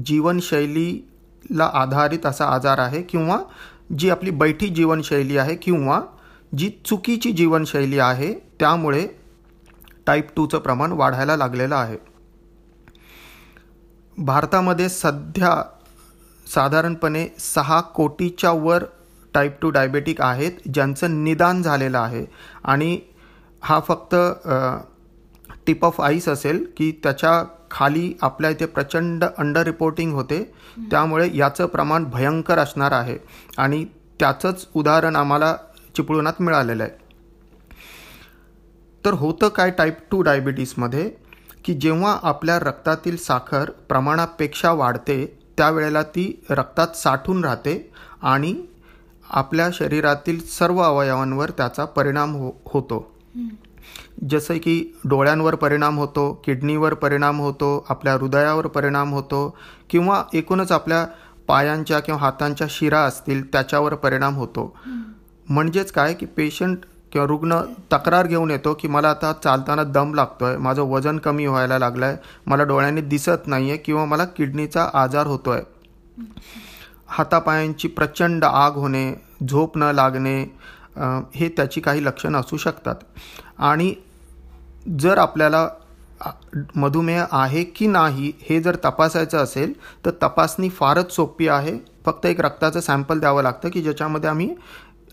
जीवनशैलीला 0.05 1.69
आधारित 1.73 2.25
असा 2.25 2.45
आजार 2.45 2.77
आहे 2.77 3.01
किंवा 3.01 3.37
जी 3.97 4.09
आपली 4.09 4.31
बैठी 4.31 4.67
जीवनशैली 4.69 5.37
आहे 5.37 5.55
किंवा 5.55 5.99
जी 6.57 6.69
चुकीची 6.85 7.31
जीवनशैली 7.31 7.99
आहे 7.99 8.33
त्यामुळे 8.59 9.07
टाईप 10.07 10.27
टूचं 10.35 10.59
प्रमाण 10.59 10.91
वाढायला 10.91 11.35
लागलेलं 11.35 11.75
आहे. 11.75 11.97
भारतामध्ये 14.17 14.89
सध्या 14.89 15.61
साधारणपणे 16.47 17.27
सहा 17.39 17.79
कोटीच्या 17.81 18.51
वर 18.51 18.83
टाईप 19.33 19.57
टू 19.61 19.69
डायबेटिक 19.69 20.21
आहेत 20.21 20.51
ज्यांचं 20.73 21.23
निदान 21.23 21.61
झालेलं 21.61 21.97
आहे. 21.97 22.25
आणि 22.63 22.99
हा 23.63 23.79
फक्त 23.79 24.15
टिप 25.67 25.85
ऑफ 25.85 26.01
आईस 26.01 26.27
असेल 26.29 26.65
की 26.77 26.91
त्याच्याखाली 27.03 28.13
आपल्या 28.21 28.49
इथे 28.49 28.65
प्रचंड 28.65 29.23
अंडर 29.37 29.63
रिपोर्टिंग 29.63 30.13
होते. 30.13 30.43
त्यामुळे 30.91 31.29
याचं 31.33 31.65
प्रमाण 31.65 32.03
भयंकर 32.03 32.59
असणार 32.59 32.91
आहे. 32.91 33.17
आणि 33.57 33.85
त्याचंच 34.19 34.67
उदाहरण 34.73 35.15
आम्हाला 35.15 35.55
चिपळूणात 35.95 36.41
मिळालेलं 36.41 36.83
आहे. 36.83 37.03
तर 39.05 39.13
होतं 39.13 39.47
काय 39.47 39.71
टाईप 39.71 39.97
टू 40.11 40.21
डायबिटीसमध्ये 40.21 41.09
की 41.65 41.73
जेव्हा 41.73 42.17
आपल्या 42.23 42.59
रक्तातील 42.59 43.17
साखर 43.17 43.69
प्रमाणापेक्षा 43.89 44.71
वाढते 44.71 45.25
त्यावेळेला 45.57 46.01
ती 46.03 46.25
रक्तात 46.49 46.95
साठून 46.95 47.43
राहते 47.45 47.91
आणि 48.21 48.55
आपल्या 49.29 49.69
शरीरातील 49.73 50.39
सर्व 50.47 50.81
अवयवांवर 50.81 51.49
त्याचा 51.49 51.85
परिणाम 51.85 52.35
हो 52.35 52.51
होतो. 52.65 53.14
जसं 54.29 54.57
की 54.57 54.93
डोळ्यांवर 55.05 55.55
परिणाम 55.55 55.97
होतो 55.97 56.31
किडनीवर 56.45 56.93
परिणाम 56.93 57.39
होतो 57.39 57.85
आपल्या 57.89 58.13
हृदयावर 58.13 58.67
परिणाम 58.67 59.13
होतो 59.13 59.57
किंवा 59.89 60.23
एकूणच 60.33 60.71
आपल्या 60.71 61.05
पायांच्या 61.47 61.99
किंवा 61.99 62.19
हातांच्या 62.21 62.67
शिरा 62.69 62.99
असतील 62.99 63.51
त्याच्यावर 63.51 63.95
परिणाम 63.95 64.35
होतो. 64.35 64.75
म्हणजेच 65.49 65.91
काय 65.91 66.13
की 66.13 66.25
पेशंट 66.25 66.77
किंवा 67.11 67.27
रुग्ण 67.27 67.59
तक्रार 67.93 68.27
घेऊन 68.27 68.51
येतो 68.51 68.73
की 68.73 68.87
मला 68.87 69.09
आता 69.09 69.33
चालताना 69.33 69.83
दम 69.83 70.13
लागतोय 70.13 70.57
माझं 70.57 70.81
वजन 70.81 71.17
कमी 71.17 71.45
व्हायला 71.45 71.79
लागलं 71.79 72.05
आहे 72.05 72.17
मला 72.45 72.63
डोळ्यांनी 72.63 73.01
दिसत 73.01 73.47
नाही 73.47 73.69
आहे 73.69 73.77
किंवा 73.77 74.05
मला 74.05 74.25
किडनीचा 74.25 74.89
आजार 74.93 75.27
होतो 75.27 75.49
आहे 75.49 75.63
हातापायांची 77.07 77.87
प्रचंड 77.87 78.43
आग 78.43 78.71
होणे 78.71 79.13
झोप 79.49 79.77
न 79.77 79.83
लागणे 79.83 80.45
हे 81.35 81.47
त्याची 81.49 81.81
काही 81.81 82.03
लक्षणं 82.05 82.39
असू 82.39 82.57
शकतात. 82.57 82.95
आणि 83.57 83.93
जर 84.99 85.17
आपल्याला 85.17 85.67
मधुमेह 86.75 87.25
आहे 87.31 87.63
की 87.65 87.87
नाही 87.87 88.31
हे 88.41 88.59
जर 88.61 88.75
तपासायचं 88.85 89.37
असेल 89.37 89.73
तर 90.05 90.11
तपासणी 90.23 90.69
फारच 90.69 91.11
सोपी 91.15 91.47
आहे. 91.47 91.77
फक्त 92.05 92.25
एक 92.25 92.41
रक्ताचं 92.41 92.79
सॅम्पल 92.79 93.19
द्यावं 93.19 93.43
लागतं 93.43 93.69
की 93.69 93.81
ज्याच्यामध्ये 93.81 94.29
आम्ही 94.29 94.53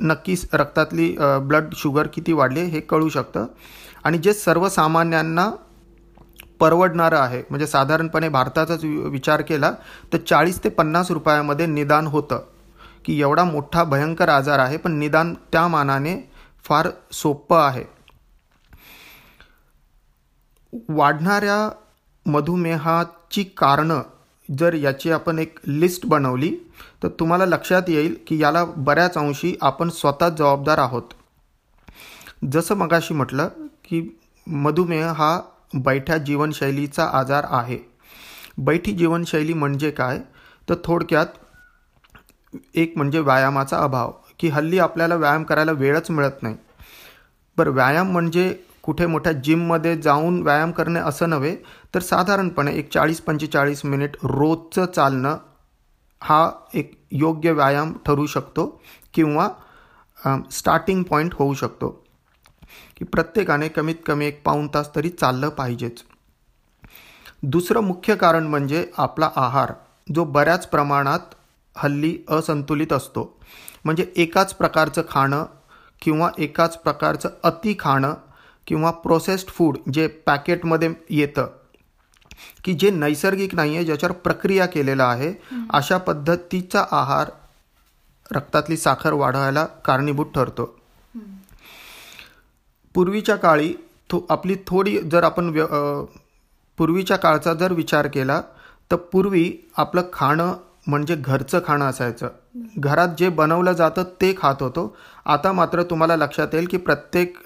नक्कीच 0.01 0.47
रक्तातली 0.53 1.15
ब्लड 1.19 1.75
शुगर 1.77 2.07
किती 2.07 2.33
वाढली 2.33 2.61
हे 2.63 2.81
कळू 2.81 3.09
शकतं. 3.09 3.47
आणि 4.05 4.19
जे 4.19 4.33
सर्वसामान्यांना 4.35 5.51
परवडणारं 6.61 7.19
आहे 7.19 7.43
म्हणजे 7.51 7.67
साधारणपणे 7.67 8.29
भारताचाच 8.29 8.85
विचार 8.85 9.43
केला 9.43 9.73
तर 10.13 10.19
चाळीस 10.19 10.63
ते 10.65 10.69
पन्नास 10.69 11.11
रुपयामध्ये 11.11 11.67
निदान 11.67 12.07
होतं. 12.07 12.41
की 13.05 13.21
एवढा 13.21 13.45
मोठा 13.45 13.85
भयंकर 13.85 14.29
आजार 14.29 14.59
आहे 14.59 14.77
पण 14.77 14.93
निदान 14.93 15.35
त्या 15.35 15.69
मानाने 15.69 16.31
फार 16.65 16.89
सोपं 17.13 17.59
आहे. 17.59 17.85
वाढणाऱ्या 20.89 21.71
मधुमेहाची 22.27 23.45
कारणं 23.45 24.03
जर 24.59 24.75
याची 24.75 25.11
आपण 25.11 25.39
एक 25.39 25.59
लिस्ट 25.67 26.07
बनवली 26.07 26.57
तर 27.03 27.09
तुम्हाला 27.09 27.47
लक्षात 27.47 27.83
येईल 27.89 28.17
की 28.27 28.43
याला 28.43 28.65
बऱ्याच 28.65 29.19
अंशी 29.19 29.57
आपण 29.63 29.89
स्वतः 29.89 30.29
जबाबदार 30.29 30.79
आहोत. 30.79 31.03
जसं 32.53 32.75
मगाशी 32.75 33.15
म्हटलं 33.15 33.49
की 33.85 34.21
मधुमेह 34.47 35.11
हा 35.11 35.41
बैठ्या 35.75 36.17
जीवनशैलीचा 36.17 37.05
आजार 37.13 37.45
आहे. 37.49 37.79
बैठी 38.59 38.93
जीवनशैली 38.93 39.53
म्हणजे 39.53 39.91
काय? 39.91 40.19
तर 40.69 40.75
थोडक्यात 40.85 41.27
एक 42.75 42.93
म्हणजे 42.97 43.21
व्यायामाचा 43.21 43.79
अभाव 43.79 44.13
की 44.39 44.49
हल्ली 44.49 44.79
आपल्याला 44.79 45.15
व्यायाम 45.15 45.43
करायला 45.43 45.73
वेळच 45.73 46.11
मिळत 46.11 46.43
नाही. 46.43 46.57
बरं 47.57 47.71
व्यायाम 47.71 48.11
म्हणजे 48.13 48.53
कुठे 48.83 49.07
मोठ्या 49.07 49.33
जिममध्ये 49.33 49.97
जाऊन 49.97 50.43
व्यायाम 50.43 50.71
करणे 50.73 51.01
असं 51.01 51.31
नव्हे 51.31 51.55
तर 51.95 52.01
साधारणपणे 52.01 52.73
एक 52.77 52.93
चाळीस 52.93 53.21
पंचेचाळीस 53.21 53.85
मिनिट 53.85 54.17
रोजचं 54.25 54.87
चालणं 54.87 55.37
हा 56.23 56.51
एक 56.75 56.93
योग्य 57.11 57.53
व्यायाम 57.53 57.93
ठरू 58.07 58.27
शकतो 58.27 58.67
किंवा 59.15 59.49
स्टार्टिंग 60.51 61.03
पॉईंट 61.03 61.35
होऊ 61.35 61.55
शकतो. 61.55 61.91
की 62.97 63.05
प्रत्येकाने 63.05 63.69
कमीत 63.69 63.95
कमी 64.07 64.27
एक 64.27 64.43
पाऊण 64.45 64.67
तास 64.75 64.91
तरी 64.95 65.09
चाललं 65.11 65.49
पाहिजेच. 65.49 66.03
दुसरं 67.43 67.81
मुख्य 67.81 68.15
कारण 68.15 68.47
म्हणजे 68.47 68.87
आपला 68.97 69.31
आहार 69.37 69.73
जो 70.15 70.25
बऱ्याच 70.25 70.67
प्रमाणात 70.67 71.35
हल्ली 71.77 72.17
असंतुलित 72.29 72.93
असतो. 72.93 73.25
म्हणजे 73.85 74.07
एकाच 74.17 74.55
प्रकारचं 74.55 75.03
खाणं 75.09 75.45
किंवा 76.03 76.31
एकाच 76.39 76.77
प्रकारचं 76.79 77.29
अति 77.45 77.75
खाणं 77.79 78.15
किंवा 78.67 78.91
प्रोसेस्ड 78.91 79.49
फूड 79.49 79.77
जे 79.95 80.07
पॅकेटमध्ये 80.27 80.89
येतं 81.11 81.49
की 82.65 82.73
जे 82.73 82.91
नैसर्गिक 82.91 83.55
नाही 83.55 83.75
आहे 83.77 83.85
ज्याच्यावर 83.85 84.15
प्रक्रिया 84.15 84.67
केलेला 84.67 85.05
आहे 85.05 85.33
अशा 85.75 85.97
पद्धतीचा 85.99 86.85
आहार 86.91 87.31
रक्तातली 88.31 88.77
साखर 88.77 89.13
वाढवायला 89.13 89.65
कारणीभूत 89.85 90.27
ठरतो. 90.35 90.65
पूर्वीच्या 92.95 93.37
काळी 93.37 93.73
थो 94.11 94.25
आपली 94.31 94.55
थोडी 94.67 94.99
जर 95.03 95.23
आपण 95.25 95.49
व्य 95.49 95.65
पूर्वीच्या 96.79 97.17
काळचा 97.17 97.55
जर 97.55 97.73
विचार 97.73 98.07
केला 98.07 98.41
तर 98.91 98.97
पूर्वी 99.13 99.53
आपलं 99.77 100.03
खाणं 100.13 100.55
म्हणजे 100.87 101.15
घरचं 101.17 101.61
खाणं 101.67 101.85
असायचं. 101.85 102.29
घरात 102.79 103.09
जे 103.19 103.29
बनवलं 103.29 103.73
जातं 103.73 104.03
ते 104.21 104.33
खात 104.39 104.63
होतो. 104.63 104.95
आता 105.27 105.53
मात्र 105.53 105.83
तुम्हाला 105.91 106.17
लक्षात 106.17 106.55
येईल 106.55 106.67
की 106.71 106.77
प्रत्येक 106.77 107.37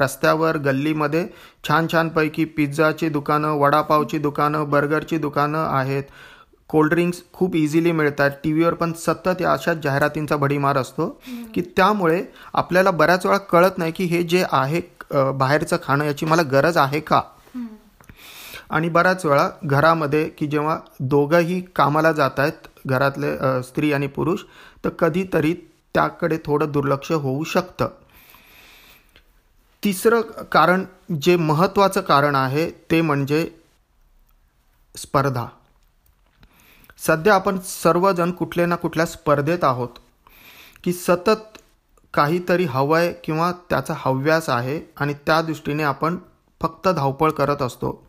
रस्त्यावर 0.00 0.56
गल्लीमध्ये 0.58 1.26
छान 1.68 1.86
छानपैकी 1.92 2.44
पिझ्झाची 2.46 3.08
दुकानं 3.08 3.56
वडापावची 3.60 4.18
दुकानं 4.18 4.68
बर्गरची 4.70 5.18
दुकानं 5.18 5.66
आहेत. 5.68 6.02
कोल्ड्रिंक्स 6.70 7.22
खूप 7.32 7.54
इझिली 7.56 7.92
मिळतात. 7.92 8.30
टी 8.44 8.52
व्हीवर 8.52 8.74
पण 8.74 8.92
सतत 8.98 9.40
या 9.40 9.52
अशाच 9.52 9.82
जाहिरातींचा 9.84 10.36
भडीमार 10.36 10.76
असतो 10.78 11.08
की 11.54 11.62
त्यामुळे 11.76 12.22
आपल्याला 12.54 12.90
बऱ्याच 12.90 13.26
वेळा 13.26 13.38
कळत 13.50 13.78
नाही 13.78 13.92
की 13.92 14.04
हे 14.04 14.22
जे 14.22 14.44
आहे 14.52 14.80
बाहेरचं 15.10 15.76
खाणं 15.82 16.04
याची 16.04 16.26
मला 16.26 16.42
गरज 16.52 16.76
आहे 16.78 17.00
का? 17.00 17.20
आणि 18.70 18.88
बऱ्याच 18.88 19.24
वेळा 19.26 19.48
घरामध्ये 19.64 20.24
की 20.38 20.46
जेव्हा 20.46 20.78
दोघंही 21.00 21.60
कामाला 21.76 22.12
जात 22.12 22.38
आहेत 22.38 22.66
घरातले 22.86 23.36
स्त्री 23.62 23.92
आणि 23.92 24.06
पुरुष 24.06 24.42
तर 24.84 24.88
कधीतरी 24.98 25.54
त्याकडे 25.94 26.38
थोडं 26.44 26.70
दुर्लक्ष 26.72 27.12
होऊ 27.12 27.44
शकतं. 27.44 27.88
तिसरं 29.82 30.20
कारण 30.52 30.84
जे 31.22 31.36
महत्त्वाचं 31.36 32.00
कारण 32.00 32.34
आहे 32.34 32.70
ते 32.90 33.00
म्हणजे 33.00 33.48
स्पर्धा. 34.94 35.46
सध्या 36.98 37.34
आपण 37.34 37.58
सर्वजण 37.58 38.30
कुठल्या 38.30 38.66
ना 38.66 38.76
कुठल्या 38.76 39.06
स्पर्धेत 39.06 39.64
आहोत 39.64 39.98
की 40.84 40.92
सतत 40.92 41.58
काहीतरी 42.14 42.64
हवं 42.64 42.98
आहे 42.98 43.12
किंवा 43.24 43.50
त्याचा 43.70 43.94
हव्यास 43.96 44.48
आहे 44.48 44.80
आणि 44.96 45.14
त्या 45.26 45.40
दृष्टीने 45.42 45.82
आपण 45.82 46.16
फक्त 46.60 46.88
धावपळ 46.88 47.30
करत 47.30 47.62
असतो. 47.62 48.02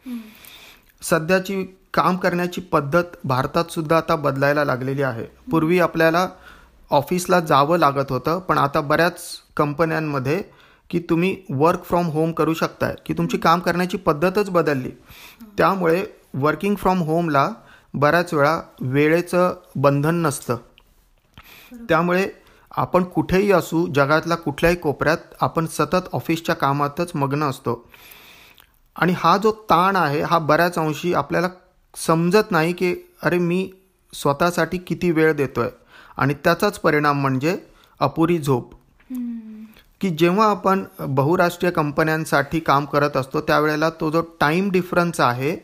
सध्याची 1.02 1.64
काम 1.94 2.18
करण्याची 2.18 2.62
पद्धत 2.62 3.04
भारतात 3.24 3.72
सुद्धा 3.72 3.98
आता 3.98 4.16
बदलायला 4.16 4.66
लागलेली 4.66 5.02
आहे. 5.02 5.26
पूर्वी 5.52 5.80
आपल्याला 5.80 6.28
ऑफिसला 6.92 7.40
जावं 7.40 7.78
लागत 7.78 8.12
होतं 8.12 8.40
पण 8.40 8.58
आता 8.58 8.82
बऱ्याच 8.82 9.22
कंपन्यांमध्ये 9.58 10.44
की 10.90 11.00
तुम्ही 11.00 11.36
वर्क 11.50 11.84
फ्रॉम 11.84 12.06
होम 12.06 12.32
करू 12.32 12.54
शकताय 12.54 12.96
की 13.06 13.14
तुमची 13.14 13.38
काम 13.38 13.60
करण्याची 13.60 13.98
पद्धतच 13.98 14.50
बदलली. 14.50 14.90
त्यामुळे 15.58 16.06
वर्किंग 16.34 16.76
फ्रॉम 16.76 17.02
होमला 17.02 17.50
बऱ्याच 17.94 18.34
वेळा 18.34 18.62
वेळेचं 18.82 19.54
बंधन 19.76 20.16
नसतं. 20.16 20.58
त्यामुळे 21.90 22.28
आपण 22.72 23.04
कुठेही 23.04 23.52
असू 23.52 23.88
जगातल्या 23.88 24.38
कुठल्याही 24.38 24.78
कोपऱ्यात 24.78 25.18
आपण 25.42 25.66
सतत 25.66 26.10
ऑफिसच्या 26.14 26.56
कामातच 26.56 27.12
मग्न 27.16 27.44
असतो. 27.44 27.90
आणि 28.96 29.14
हा 29.18 29.38
जो 29.38 29.52
ताण 29.52 29.96
आहे 29.96 30.22
हा 30.22 30.40
बऱ्याच 30.40 30.78
अंशी 30.78 31.14
आपल्याला 31.14 31.48
समजत 31.96 32.52
नाही 32.52 32.74
की 32.74 32.96
अरे 33.22 33.38
मी 33.38 33.72
स्वतःसाठी 34.14 34.78
किती 34.78 35.12
वेळ 35.12 35.34
देतोय? 35.34 35.70
आणि 36.18 36.34
त्याचाच 36.34 36.80
परिणाम 36.80 37.22
म्हणजे 37.22 37.58
अपुरी 38.00 38.40
झोप. 38.40 38.74
की 40.02 40.10
जेव्हा 40.10 40.50
आपण 40.50 40.84
बहुराष्ट्रीय 41.00 41.72
कंपन्यांसाठी 41.72 42.60
काम 42.60 42.86
करत 42.86 43.18
असतो 43.18 43.42
त्यावेळेला 43.42 43.90
तो 43.90 44.12
जो 44.12 44.22
टाईम 44.40 44.70
डिफरन्स 44.72 45.20
आहे 45.20 45.56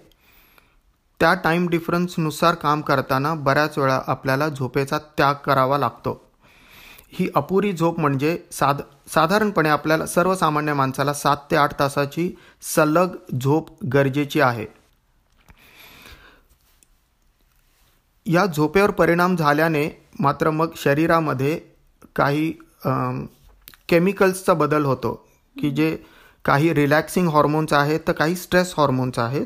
त्या 1.20 1.34
टाईम 1.34 1.68
डिफरन्सनुसार 1.68 2.56
काम 2.56 2.82
करताना 2.82 3.34
बऱ्याच 3.34 3.78
वेळा 3.78 4.02
आपल्याला 4.08 4.50
झोपेचा 4.50 4.98
त्याग 4.98 5.36
करावा 5.36 5.78
लागतो. 5.78 6.22
ही 7.12 7.30
अपुरी 7.36 7.74
झोप 7.74 8.00
म्हणजे 8.00 8.38
साध 8.52 8.82
साधारणपणे 9.14 9.70
आपल्याला 9.70 10.06
सर्वसामान्य 10.06 10.74
माणसाला 10.74 11.14
सात 11.14 11.38
ते 11.52 11.56
आठ 11.56 11.80
तासाची 11.80 12.32
सलग 12.76 13.16
झोप 13.42 13.70
गरजेची 13.94 14.42
आहे. 14.42 14.66
या 18.28 18.46
झोपेवर 18.46 18.92
परिणाम 18.92 19.36
झाल्याने 19.36 19.90
मात्र 20.20 20.50
मग 20.50 20.72
शरीरामध्ये 20.78 21.60
काही 22.16 22.52
केमिकल्सचा 23.90 24.54
बदल 24.54 24.86
होतो 24.86 25.14
की 25.56 25.70
जे 25.72 25.96
काही 26.46 26.74
रिलॅक्सिंग 26.74 27.28
हॉर्मोन्स 27.28 27.74
आहेत 27.74 28.00
तर 28.08 28.12
काही 28.12 28.36
स्ट्रेस 28.36 28.74
हॉर्मोन्स 28.78 29.20
आहेत. 29.20 29.46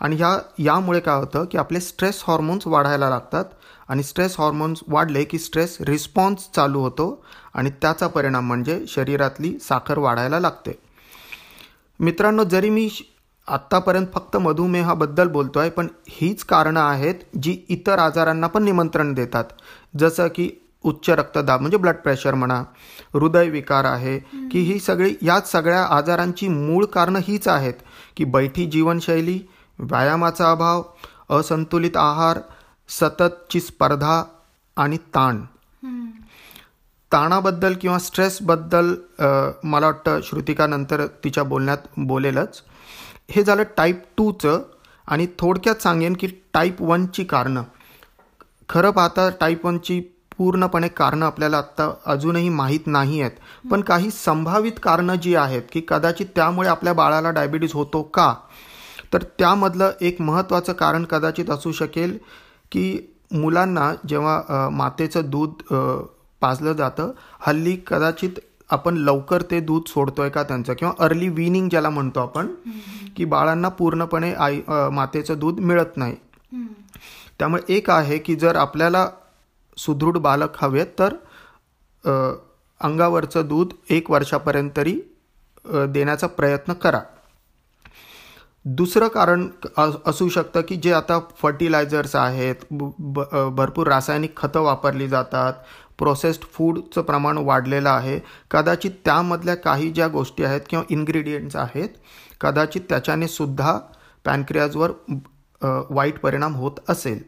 आणि 0.00 0.16
ह्या 0.16 0.38
यामुळे 0.58 1.00
काय 1.00 1.18
होतं 1.20 1.44
की 1.44 1.58
आपले 1.58 1.80
स्ट्रेस 1.80 2.22
हॉर्मोन्स 2.26 2.66
वाढायला 2.66 3.08
लागतात. 3.10 3.44
आणि 3.88 4.02
स्ट्रेस 4.02 4.34
हॉर्मोन्स 4.38 4.80
वाढले 4.88 5.24
की 5.24 5.38
स्ट्रेस 5.38 5.76
रिस्पॉन्स 5.80 6.48
चालू 6.54 6.80
होतो. 6.80 7.24
आणि 7.54 7.70
त्याचा 7.82 8.06
परिणाम 8.06 8.46
म्हणजे 8.46 8.84
शरीरातली 8.88 9.58
साखर 9.58 9.98
वाढायला 9.98 10.40
लागते. 10.40 10.78
मित्रांनो 12.00 12.44
जरी 12.44 12.70
मी 12.70 12.88
आत्तापर्यंत 13.48 14.06
फक्त 14.14 14.36
मधुमेहाबद्दल 14.36 15.28
बोलतो 15.28 15.58
आहे 15.58 15.70
पण 15.70 15.86
हीच 16.08 16.42
कारणं 16.44 16.80
आहेत 16.80 17.14
जी 17.42 17.58
इतर 17.68 17.98
आजारांना 17.98 18.46
पण 18.46 18.62
निमंत्रण 18.64 19.12
देतात. 19.14 19.44
जसं 19.98 20.28
की 20.28 20.50
उच्च 20.84 21.10
रक्तदाब 21.10 21.60
म्हणजे 21.60 21.76
ब्लड 21.76 21.96
प्रेशर 21.96 22.34
म्हणा 22.34 22.62
हृदयविकार 23.14 23.84
आहे 23.84 24.18
की 24.52 24.60
ही 24.60 24.78
सगळी 24.80 25.14
याच 25.22 25.50
सगळ्या 25.52 25.84
आजारांची 25.86 26.48
मूळ 26.48 26.84
कारणं 26.84 27.20
हीच 27.22 27.48
आहेत 27.48 27.74
की 28.16 28.24
बैठी 28.24 28.66
जीवनशैली 28.66 29.38
व्यायामाचा 29.78 30.50
अभाव 30.50 30.82
असंतुलित 31.30 31.96
आहार 31.96 32.38
सततची 32.88 33.60
स्पर्धा 33.60 34.22
आणि 34.76 34.96
ताण. 35.14 35.40
ताणाबद्दल 37.12 37.74
किंवा 37.80 37.98
स्ट्रेसबद्दल 37.98 38.94
मला 39.64 39.86
वाटतं 39.86 40.20
श्रुतिका 40.24 40.66
नंतर 40.66 41.06
तिच्या 41.24 41.44
बोलण्यात 41.44 41.78
बोलेलच. 41.96 42.62
हे 43.28 43.42
झालं 43.44 43.62
टाईप 43.76 44.02
टूचं 44.16 44.62
आणि 45.08 45.26
थोडक्यात 45.38 45.82
सांगेन 45.82 46.14
की 46.20 46.26
टाईप 46.54 46.82
वनची 46.82 47.24
कारणं. 47.24 47.62
खरं 48.68 48.90
पाहता 48.90 49.28
टाईप 49.40 49.66
वनची 49.66 50.00
पूर्णपणे 50.38 50.88
कारणं 50.88 51.26
आपल्याला 51.26 51.58
आत्ता 51.58 51.90
अजूनही 52.06 52.48
माहीत 52.48 52.86
नाही 52.86 53.20
आहेत. 53.20 53.30
पण 53.70 53.80
काही 53.80 54.10
संभावित 54.10 54.72
कारणं 54.82 55.14
जी 55.14 55.34
आहेत 55.34 55.62
की 55.72 55.82
कदाचित 55.88 56.26
त्यामुळे 56.36 56.68
आपल्या 56.68 56.92
बाळाला 56.92 57.30
डायबिटीज 57.30 57.72
होतो 57.74 58.02
का? 58.14 58.32
तर 59.12 59.22
त्यामधलं 59.38 59.90
एक 60.00 60.20
महत्त्वाचं 60.20 60.72
कारण 60.72 61.04
कदाचित 61.04 61.50
असू 61.50 61.72
शकेल 61.72 62.16
की 62.72 62.98
मुलांना 63.32 63.92
जेव्हा 64.08 64.68
मातेचं 64.72 65.30
दूध 65.30 65.62
पाजलं 66.42 66.72
जातं 66.72 67.10
हल्ली 67.46 67.76
कदाचित 67.86 68.38
आपण 68.70 68.96
लवकर 68.96 69.42
ते 69.50 69.60
दूध 69.60 69.82
सोडतोय 69.88 70.28
का 70.30 70.42
त्यांचं? 70.42 70.72
किंवा 70.74 70.92
अर्ली 71.04 71.28
विनिंग 71.28 71.68
ज्याला 71.68 71.90
म्हणतो 71.90 72.20
आपण 72.20 72.46
की 73.16 73.24
बाळांना 73.24 73.68
पूर्णपणे 73.68 74.32
आई 74.34 74.60
मातेचं 74.68 75.38
दूध 75.38 75.60
मिळत 75.60 75.96
नाही. 75.96 76.16
त्यामुळे 77.38 77.74
एक 77.74 77.90
आहे 77.90 78.18
की 78.18 78.34
जर 78.36 78.56
आपल्याला 78.56 79.08
सुदृढ 79.76 80.16
बालक 80.18 80.62
हवेत 80.64 80.86
तर 80.98 81.14
अंगावरचं 82.80 83.46
दूध 83.48 83.72
एक 83.90 84.10
वर्षापर्यंत 84.10 84.70
तरी 84.76 85.00
देण्याचा 85.66 86.26
प्रयत्न 86.26 86.72
करा. 86.72 87.00
दुसरं 88.64 89.08
कारण 89.08 89.46
असू 90.06 90.28
शकतं 90.28 90.60
की 90.60 90.76
जे 90.76 90.92
आता 90.92 91.18
फर्टिलायझर्स 91.38 92.14
आहेत 92.16 92.64
भरपूर 92.72 93.86
रासायनिक 93.86 94.36
खतं 94.36 94.60
वापरली 94.60 95.08
जातात 95.08 95.52
प्रोसेस्ड 95.98 96.42
फूडचं 96.52 97.02
प्रमाण 97.02 97.38
वाढलेलं 97.38 97.88
आहे. 97.90 98.18
कदाचित 98.50 98.90
त्यामधल्या 99.04 99.54
काही 99.54 99.90
ज्या 99.90 100.08
गोष्टी 100.08 100.44
आहेत 100.44 100.60
किंवा 100.70 100.84
इन्ग्रेडियंट्स 100.90 101.56
आहेत 101.56 101.88
कदाचित 102.40 102.80
त्याच्याने 102.88 103.28
सुद्धा 103.28 103.78
पॅनक्रियाजवर 104.24 104.92
वाईट 105.90 106.18
परिणाम 106.20 106.54
होत 106.54 106.80
असेल. 106.88 107.22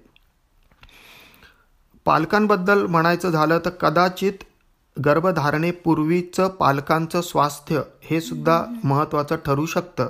पालकांबद्दल 2.06 2.86
म्हणायचं 2.86 3.30
झालं 3.30 3.58
तर 3.64 3.70
कदाचित 3.70 4.44
गर्भधारणेपूर्वीचं 4.96 6.48
पालकांचं 6.48 7.20
स्वास्थ्य 7.20 7.82
हे 8.02 8.20
सुद्धा 8.20 8.62
महत्त्वाचं 8.84 9.36
ठरू 9.46 9.66
शकतं. 9.66 10.06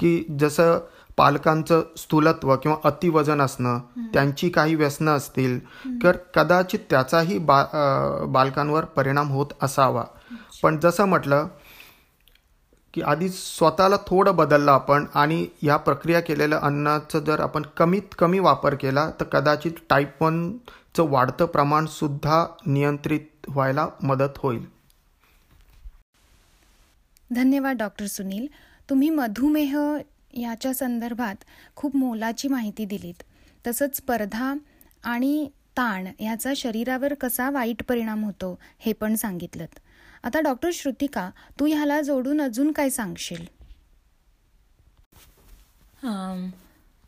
की 0.00 0.24
जसं 0.40 0.78
पालकांचं 1.18 1.82
स्थूलत्व 1.96 2.54
किंवा 2.56 2.76
अतिवजन 2.84 3.40
असणं 3.40 3.78
त्यांची 4.14 4.48
काही 4.48 4.74
व्यसनं 4.74 5.16
असतील 5.16 5.58
तर 6.04 6.16
कदाचित 6.34 6.78
त्याचाही 6.90 7.38
बा 7.38 7.64
बालकांवर 8.28 8.84
परिणाम 8.84 9.28
होत 9.28 9.46
असावा. 9.62 10.04
पण 10.62 10.78
जसं 10.80 11.04
म्हटलं 11.04 11.46
की 12.94 13.02
आधी 13.02 13.28
स्वतःला 13.28 13.96
थोडं 14.06 14.36
बदललं 14.36 14.70
आपण 14.70 15.04
आणि 15.14 15.46
या 15.62 15.76
प्रक्रिया 15.76 16.20
केलेल्या 16.20 16.58
अन्नाचं 16.62 17.18
जर 17.18 17.40
आपण 17.40 17.62
कमीत 17.76 18.14
कमी 18.18 18.38
वापर 18.38 18.74
केला 18.74 19.10
तर 19.10 19.24
कदाचित 19.24 19.72
टाईप 19.90 20.22
वनचं 20.22 21.10
वाढतं 21.10 21.46
प्रमाणसुद्धा 21.46 22.44
नियंत्रित 22.66 23.46
व्हायला 23.48 23.86
मदत 24.02 24.38
होईल. 24.38 24.64
धन्यवाद 27.30 27.76
डॉक्टर 27.76 28.06
सुनील. 28.06 28.46
तुम्ही 28.90 29.10
मधुमेह 29.10 29.76
याच्या 30.32 30.72
संदर्भात 30.74 31.44
खूप 31.76 31.96
मोलाची 31.96 32.48
माहिती 32.48 32.84
दिलीत. 32.84 33.22
तसंच 33.64 33.96
स्पर्धा 33.96 34.54
आणि 35.04 35.48
ताण 35.76 36.06
याचा 36.20 36.52
शरीरावर 36.56 37.14
कसा 37.20 37.48
वाईट 37.50 37.82
परिणाम 37.88 38.24
होतो 38.24 38.58
हे 38.78 38.92
पण 38.92 39.14
सांगितलं 39.14 39.66
आता 40.24 40.40
डॉक्टर 40.40 40.70
श्रुतिका 40.74 41.28
तू 41.60 41.66
ह्याला 41.66 42.00
जोडून 42.00 42.40
अजून 42.40 42.72
काय 42.72 42.90
सांगशील? 42.90 43.44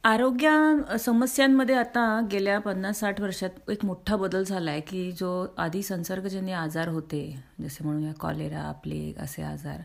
आरोग्य 0.04 0.50
समस्यांमध्ये 0.98 1.74
आता 1.74 2.04
गेल्या 2.32 2.58
पन्नास 2.60 3.00
साठ 3.00 3.20
वर्षात 3.20 3.70
एक 3.70 3.84
मोठा 3.84 4.16
बदल 4.16 4.44
झाला 4.44 4.70
आहे 4.70 4.80
की 4.80 5.10
जो 5.12 5.30
आधी 5.58 5.82
संसर्गजन्य 5.82 6.52
आजार 6.52 6.88
होते 6.88 7.22
जसे 7.60 7.84
म्हणूया 7.84 8.12
कॉलेरा 8.20 8.70
प्लेग 8.82 9.18
असे 9.22 9.42
आजार 9.42 9.80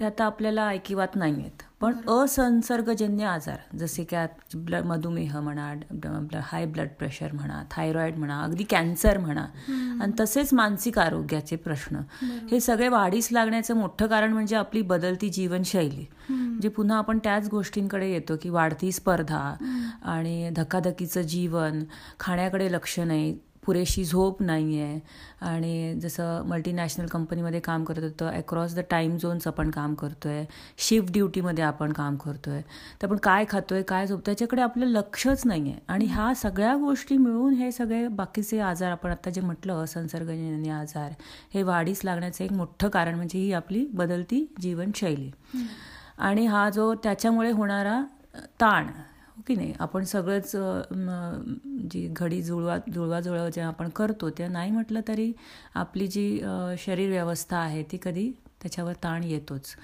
ते 0.00 0.04
आता 0.04 0.24
आपल्याला 0.24 0.68
ऐकिवात 0.68 1.16
नाही 1.16 1.34
आहेत 1.34 1.62
पण 1.80 2.08
असंसर्गजन्य 2.08 3.24
आजार 3.24 3.76
जसे 3.76 4.04
की 4.04 4.16
ब्लड 4.54 4.84
मधुमेह 4.84 5.40
म्हणा 5.40 6.40
हाय 6.44 6.66
ब्लड 6.66 6.88
प्रेशर 6.88 7.32
म्हणा 7.32 7.62
थायरॉइड 7.70 8.16
म्हणा 8.16 8.40
अगदी 8.42 8.64
कॅन्सर 8.64 9.18
म्हणा 9.18 9.44
आणि 10.02 10.12
तसेच 10.20 10.54
मानसिक 10.54 10.98
आरोग्याचे 10.98 11.56
प्रश्न. 11.56 12.00
हे 12.50 12.60
सगळे 12.60 12.88
वाढीस 12.88 13.28
लागण्याचं 13.32 13.76
मोठं 13.76 14.06
कारण 14.06 14.32
म्हणजे 14.32 14.56
आपली 14.56 14.82
बदलती 14.82 15.28
जीवनशैली. 15.28 16.06
जे 16.62 16.68
पुन्हा 16.68 16.98
आपण 16.98 17.18
त्याच 17.18 17.48
गोष्टींकडे 17.48 18.10
येतो 18.12 18.36
की 18.42 18.48
वाढती 18.48 18.92
स्पर्धा 18.92 19.54
आणि 20.02 20.50
धकाधकीचं 20.56 21.22
जीवन 21.22 21.82
खाण्याकडे 22.20 22.72
लक्ष 22.72 23.00
नाही 23.00 23.38
पुरेशी 23.68 24.04
झोप 24.04 24.42
नाही 24.42 24.80
आहे 24.80 24.98
आणि 25.40 25.94
जसं 26.00 26.42
मल्टीनॅशनल 26.46 27.06
कंपनीमध्ये 27.06 27.60
काम 27.60 27.84
करत 27.84 28.02
होतं 28.02 28.26
अक्रॉस 28.28 28.74
द 28.74 28.80
टाईम 28.90 29.16
झोन्स 29.16 29.46
आपण 29.46 29.70
काम 29.70 29.94
करतो 29.94 30.28
आहे 30.28 30.44
शिफ्ट 30.78 31.12
ड्युटीमध्ये 31.12 31.64
आपण 31.64 31.92
काम 31.92 32.16
करतो 32.16 32.50
आहे 32.50 32.62
तर 33.02 33.06
आपण 33.06 33.16
काय 33.16 33.44
खातो 33.48 33.74
आहे 33.74 33.82
काय 33.82 34.06
झोप 34.06 34.20
त्याच्याकडे 34.26 34.62
आपलं 34.62 34.86
लक्षच 34.86 35.42
नाही 35.46 35.70
आहे 35.70 35.80
आणि 35.88 36.04
ह्या 36.04 36.32
सगळ्या 36.34 36.74
गोष्टी 36.76 37.16
मिळून 37.16 37.54
हे 37.54 37.70
सगळे 37.72 38.08
बाकीचे 38.08 38.60
आजार 38.60 38.90
आपण 38.90 39.10
आता 39.10 39.30
जे 39.30 39.40
म्हटलं 39.40 39.84
संसर्गजन्य 39.84 40.70
आजार 40.70 41.12
हे 41.54 41.62
वाढीस 41.62 42.00
लागण्याचं 42.04 42.44
एक 42.44 42.52
मोठं 42.52 42.88
कारण 42.88 43.14
म्हणजे 43.14 43.38
ही 43.38 43.52
आपली 43.52 43.86
बदलती 43.92 44.44
जीवनशैली. 44.60 45.30
आणि 46.18 46.46
हा 46.46 46.70
जो 46.70 46.94
त्याच्यामुळे 46.94 47.50
होणारा 47.50 48.02
ताण 48.60 48.86
की 49.48 49.54
नाही 49.54 49.72
आपण 49.80 50.04
सगळंच 50.04 50.52
जी 51.92 52.06
घडी 52.16 52.42
जुळवा 52.42 52.78
जुळवाजुळव 52.94 53.48
जे 53.48 53.60
आपण 53.60 53.88
करतो 53.88 54.30
ते 54.30 54.48
नाही 54.48 54.70
म्हटलं 54.70 55.00
तरी 55.08 55.32
आपली 55.74 56.06
जी 56.06 56.40
शरीर 56.78 57.10
व्यवस्था 57.10 57.58
आहे 57.58 57.82
ती 57.82 57.98
कधी 58.02 58.30
त्याच्यावर 58.62 58.92
ताण 58.92 59.24
येतोच. 59.24 59.74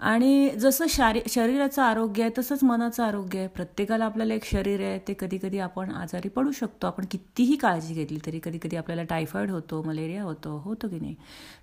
आणि 0.00 0.50
जसं 0.58 0.86
शारी 0.88 1.20
शरीराचं 1.28 1.82
आरोग्य 1.82 2.22
आहे 2.22 2.30
तसंच 2.38 2.62
मनाचं 2.64 3.02
आरोग्य 3.02 3.38
आहे. 3.38 3.48
प्रत्येकाला 3.48 4.04
आपल्याला 4.04 4.34
एक 4.34 4.44
शरीर 4.44 4.80
आहे 4.80 4.98
ते 5.08 5.14
कधी 5.20 5.38
कधी 5.38 5.58
आपण 5.58 5.90
आजारी 5.92 6.28
पडू 6.28 6.52
शकतो. 6.52 6.86
आपण 6.86 7.04
कितीही 7.10 7.56
काळजी 7.56 7.94
घेतली 7.94 8.18
तरी 8.26 8.40
कधी 8.44 8.58
कधी 8.62 8.76
आपल्याला 8.76 9.02
टायफॉईड 9.02 9.50
होतो 9.50 9.82
मलेरिया 9.82 10.22
होतो 10.22 10.56
होतो 10.64 10.88
की 10.88 11.00
नाही? 11.00 11.14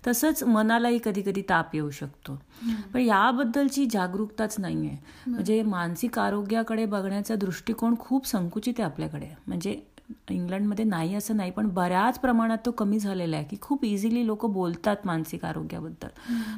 तसंच 0.06 0.42
मनालाही 0.44 0.98
कधी 1.04 1.22
कधी 1.22 1.42
ताप 1.48 1.74
येऊ 1.74 1.90
शकतो. 1.90 2.38
पण 2.94 3.00
याबद्दलची 3.00 3.86
जागरूकताच 3.86 4.58
नाही 4.58 4.86
आहे 4.86 4.96
म्हणजे 5.26 5.62
मानसिक 5.62 6.18
आरोग्याकडे 6.18 6.84
बघण्याचा 6.86 7.34
दृष्टिकोन 7.36 7.94
खूप 7.98 8.26
संकुचित 8.26 8.74
आहे 8.78 8.90
आपल्याकडे. 8.90 9.28
म्हणजे 9.46 9.80
इंग्लंडमध्ये 10.30 10.84
नाही 10.84 11.14
असं 11.14 11.36
नाही 11.36 11.50
पण 11.50 11.68
बऱ्याच 11.74 12.18
प्रमाणात 12.20 12.58
तो 12.66 12.70
कमी 12.70 12.98
झालेला 12.98 13.36
आहे 13.36 13.44
की 13.46 13.56
खूप 13.60 13.84
इझिली 13.84 14.26
लोक 14.26 14.44
बोलतात 14.46 15.06
मानसिक 15.06 15.44
आरोग्याबद्दल. 15.44 16.08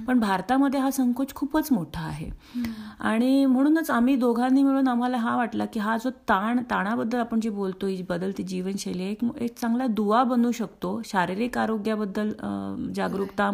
पण 0.07 0.21
भारतामध्ये 0.21 0.81
हा 0.81 0.91
संकोच 0.91 1.35
खूपच 1.35 1.69
मोठा 1.73 2.01
आहे. 2.01 2.31
आणि 3.01 3.45
म्हणूनच 3.47 3.91
आम्ही 3.91 4.17
दोघांनी 4.17 4.63
मिळून 4.63 4.89
आम्हाला 4.89 5.17
हा 5.17 5.37
वाटला 5.37 5.65
की 5.65 5.81
हा 5.81 5.97
जो 5.97 6.11
ताण 6.29 6.63
ताणाबद्दल 6.71 7.19
आपण 7.19 7.41
जी 7.41 7.49
बोलतो 7.51 7.87
ही 7.87 8.03
बदलती 8.09 8.43
जीवनशैली 8.43 9.05
एक 9.05 9.25
एक 9.41 9.59
चांगला 9.59 9.87
दुवा 9.87 10.23
बनू 10.25 10.53
शकतो 10.53 11.01
शारीरिक 11.05 11.59
आरोग्याबद्दल 11.59 12.33
जागरूकता 12.95 13.51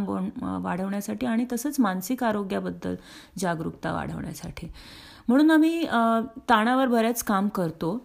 वाढवण्यासाठी 0.62 1.26
आणि 1.26 1.46
तसंच 1.52 1.80
मानसिक 1.80 2.24
आरोग्याबद्दल 2.24 2.94
जागरूकता 3.38 3.92
वाढवण्यासाठी. 3.92 4.70
म्हणून 5.28 5.50
आम्ही 5.50 5.84
ताणावर 6.48 6.88
बरेच 6.88 7.22
काम 7.22 7.48
करतो. 7.48 7.96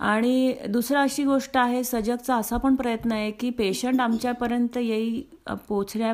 आणि 0.00 0.54
दुसरं 0.68 0.98
अशी 0.98 1.24
गोष्ट 1.24 1.56
आहे 1.56 1.82
सजगचा 1.84 2.36
असा 2.36 2.56
पण 2.56 2.74
प्रयत्न 2.74 3.12
आहे 3.12 3.30
की 3.30 3.50
पेशंट 3.50 4.00
आमच्यापर्यंत 4.00 4.76
येई 4.76 5.20
पोचण्या 5.68 6.12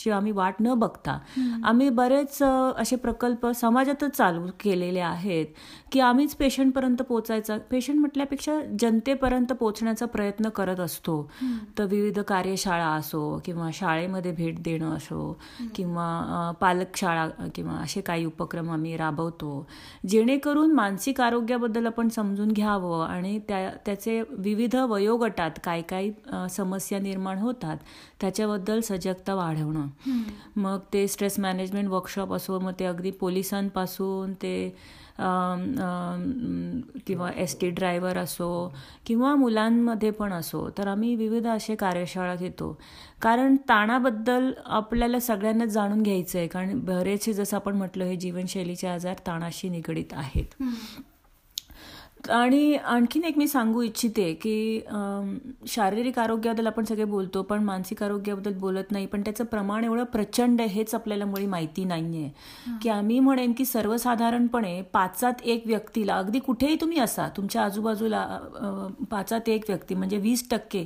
ची 0.00 0.10
आम्ही 0.10 0.32
वाट 0.32 0.54
न 0.60 0.74
बघता. 0.78 1.18
आम्ही 1.64 1.88
बरेच 1.90 2.42
असे 2.42 2.96
प्रकल्प 2.96 3.46
समाजातच 3.56 4.16
चालू 4.16 4.46
केलेले 4.60 5.00
आहेत 5.00 5.46
की 5.92 6.00
आम्हीच 6.00 6.34
पेशंटपर्यंत 6.34 7.02
पोचायचा. 7.02 7.56
पेशंट 7.70 7.98
म्हटल्यापेक्षा 8.00 8.58
जनतेपर्यंत 8.80 9.52
पोचण्याचा 9.52 10.06
प्रयत्न 10.06 10.48
करत 10.48 10.80
असतो. 10.80 11.22
तर 11.78 11.84
विविध 11.84 12.18
कार्यशाळा 12.20 12.88
असो 12.88 13.40
किंवा 13.44 13.68
शाळेमध्ये 13.74 14.32
भेट 14.32 14.62
देणं 14.62 14.96
असो 14.96 15.38
किंवा 15.74 16.50
पालक 16.60 16.96
शाळा 16.96 17.26
किंवा 17.54 17.74
असे 17.74 18.00
काही 18.00 18.24
उपक्रम 18.24 18.70
आम्ही 18.70 18.96
राबवतो. 18.96 19.66
जेणेकरून 20.08 20.72
मानसिक 20.74 21.20
आरोग्याबद्दल 21.20 21.86
आपण 21.86 22.08
समजून 22.08 22.52
घ्यावं 22.52 23.06
आणि 23.06 23.38
त्या 23.48 23.70
त्याचे 23.86 24.20
विविध 24.30 24.76
वयोगटात 24.76 25.58
काय 25.64 25.82
काय 25.82 26.10
समस्या 26.50 26.98
निर्माण 26.98 27.38
होतात. 27.38 27.76
त्याच्याबद्दल 28.20 28.80
सजगता 28.80 29.34
वाढवणं. 29.34 29.86
मग 30.56 30.78
ते 30.92 31.06
स्ट्रेस 31.08 31.38
मॅनेजमेंट 31.40 31.88
वर्कशॉप 31.88 32.32
असो 32.34 32.58
मग 32.60 32.72
ते 32.80 32.84
अगदी 32.84 33.10
पोलिसांपासून 33.10 34.32
ते 34.42 34.54
किंवा 37.06 37.30
एस 37.36 37.56
टी 37.60 37.68
ड्रायव्हर 37.70 38.18
असो 38.18 38.50
किंवा 39.06 39.34
मुलांमध्ये 39.36 40.10
पण 40.10 40.32
असो 40.32 40.68
तर 40.78 40.88
आम्ही 40.88 41.14
विविध 41.14 41.46
असे 41.46 41.74
कार्यशाळा 41.74 42.34
घेतो. 42.34 42.72
कारण 43.22 43.56
ताणाबद्दल 43.68 44.50
आपल्याला 44.66 45.20
सगळ्यांनाच 45.20 45.68
जाणून 45.68 46.02
घ्यायचं 46.02 46.38
आहे 46.38 46.46
कारण 46.48 46.80
बरेचसे 46.84 47.32
जसं 47.32 47.56
आपण 47.56 47.76
म्हटलं 47.76 48.04
हे 48.04 48.16
जीवनशैलीचे 48.16 48.88
आजार 48.88 49.16
ताणाशी 49.26 49.68
निगडीत 49.68 50.12
आहेत. 50.12 50.62
आणि 52.28 52.74
आणखीन 52.74 53.24
एक 53.24 53.38
मी 53.38 53.46
सांगू 53.48 53.82
इच्छिते 53.82 54.32
की 54.34 54.80
शारीरिक 55.66 56.18
आरोग्याबद्दल 56.18 56.66
आपण 56.66 56.84
सगळे 56.84 57.04
बोलतो 57.04 57.42
पण 57.42 57.62
मानसिक 57.64 58.02
आरोग्याबद्दल 58.02 58.52
बोलत 58.52 58.90
नाही 58.90 59.06
पण 59.06 59.22
त्याचं 59.22 59.44
प्रमाण 59.44 59.84
एवढं 59.84 60.04
प्रचंड 60.04 60.60
आहे 60.60 60.68
हेच 60.70 60.94
आपल्याला 60.94 61.24
मुळी 61.24 61.46
माहिती 61.46 61.84
नाही 61.84 62.22
आहे 62.22 62.78
की 62.82 62.88
आम्ही 62.88 63.18
म्हणेन 63.20 63.52
की 63.52 63.64
सर्वसाधारणपणे 63.64 64.80
पाचात 64.82 65.42
एक 65.44 65.66
व्यक्तीला 65.66 66.16
अगदी 66.16 66.38
कुठेही 66.38 66.76
तुम्ही 66.80 66.98
असा 66.98 67.28
तुमच्या 67.36 67.64
आजूबाजूला 67.64 68.26
पाचात 69.10 69.48
एक 69.48 69.64
व्यक्ती 69.68 69.94
म्हणजे 69.94 70.18
वीस 70.18 70.48
टक्के 70.50 70.84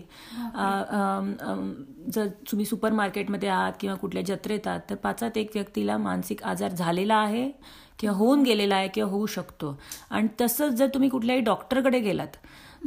जर 2.13 2.27
तुम्ही 2.51 2.65
सुपर 2.67 2.93
मार्केटमध्ये 2.93 3.49
आहात 3.49 3.73
किंवा 3.81 3.97
कुठल्या 3.97 4.23
जत्रेत 4.27 4.67
आहात 4.67 4.81
तर 4.91 4.95
पाचात 4.95 5.39
एक 5.39 5.51
व्यक्तीला 5.55 5.97
मानसिक 5.99 6.43
आजार 6.43 6.71
झालेला 6.71 7.17
आहे. 7.17 7.51
किंवा 7.99 8.17
होऊन 8.17 8.43
गेलेला 8.43 8.75
आहे 8.77 8.89
किंवा 8.89 9.11
होऊ 9.11 9.27
शकतो. 9.27 9.79
आणि 10.11 10.29
तसंच 10.41 10.73
जर 10.73 10.87
तुम्ही 10.95 11.09
कुठल्याही 11.09 11.41
डॉक्टरकडे 11.41 11.99
गेलात 12.01 12.37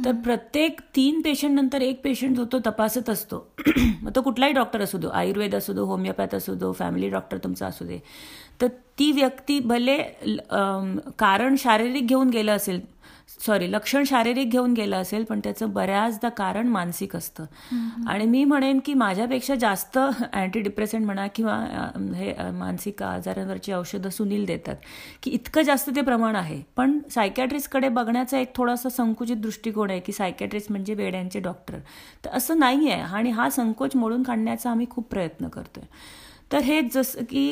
तर 0.04 0.12
प्रत्येक 0.24 0.80
तीन 0.96 1.20
पेशंट 1.20 1.60
नंतर 1.60 1.82
एक 1.82 2.00
पेशंट 2.04 2.36
जो 2.36 2.44
तो 2.52 2.58
तपासत 2.66 3.10
असतो. 3.10 3.46
मग 4.02 4.10
तो 4.16 4.22
कुठलाही 4.22 4.52
डॉक्टर 4.52 4.80
असू 4.80 4.98
दो 4.98 5.08
आयुर्वेद 5.08 5.54
असू 5.54 5.72
दो 5.72 5.84
होमिओपॅथ 5.84 6.34
असू 6.34 6.54
दो 6.54 6.72
फॅमिली 6.72 7.08
डॉक्टर 7.08 7.38
तुमचा 7.38 7.66
असू 7.66 7.84
दे. 7.84 7.98
तर 8.60 8.66
ती 8.98 9.12
व्यक्ती 9.12 9.58
भले 9.60 9.96
कारण 11.18 11.54
शारीरिक 11.58 12.06
घेऊन 12.06 12.30
गेलं 12.30 12.52
असेल 12.52 12.80
सॉरी 13.28 13.70
लक्षण 13.72 14.04
शारीरिक 14.06 14.50
घेऊन 14.50 14.72
गेलं 14.72 14.96
असेल 14.96 15.24
पण 15.24 15.40
त्याचं 15.44 15.72
बऱ्याचदा 15.72 16.28
कारण 16.28 16.68
मानसिक 16.68 17.16
असतं. 17.16 17.44
आणि 18.08 18.26
मी 18.26 18.42
म्हणेन 18.44 18.78
की 18.84 18.94
माझ्यापेक्षा 18.94 19.54
जास्त 19.54 19.98
अँटी 19.98 20.60
डिप्रेसंट 20.60 21.04
म्हणा 21.06 21.26
किंवा 21.34 21.56
हे 22.16 22.50
मानसिक 22.52 23.02
आजारांवरची 23.02 23.72
औषधं 23.72 24.10
सुनील 24.10 24.44
देतात 24.46 24.76
की 25.22 25.30
इतकं 25.30 25.62
जास्त 25.62 25.90
ते 25.96 26.00
प्रमाण 26.00 26.36
आहे. 26.36 26.60
पण 26.76 26.98
सायकॅट्रिस्टकडे 27.10 27.88
बघण्याचा 27.88 28.38
एक 28.38 28.54
थोडासा 28.56 28.88
संकुचित 28.88 29.36
दृष्टिकोन 29.36 29.90
आहे 29.90 30.00
की 30.00 30.12
सायकॅट्रिस्ट 30.12 30.70
म्हणजे 30.70 30.94
वेड्यांचे 30.94 31.40
डॉक्टर 31.40 31.78
तर 32.24 32.30
असं 32.30 32.58
नाही 32.58 32.90
आहे 32.90 33.02
आणि 33.02 33.30
हा 33.30 33.50
संकोच 33.50 33.96
मोडून 33.96 34.22
काढण्याचा 34.22 34.70
आम्ही 34.70 34.86
खूप 34.90 35.08
प्रयत्न 35.10 35.48
करतोय. 35.48 35.84
तर 36.50 36.62
हे 36.62 36.80
जसं 36.82 37.24
की 37.24 37.42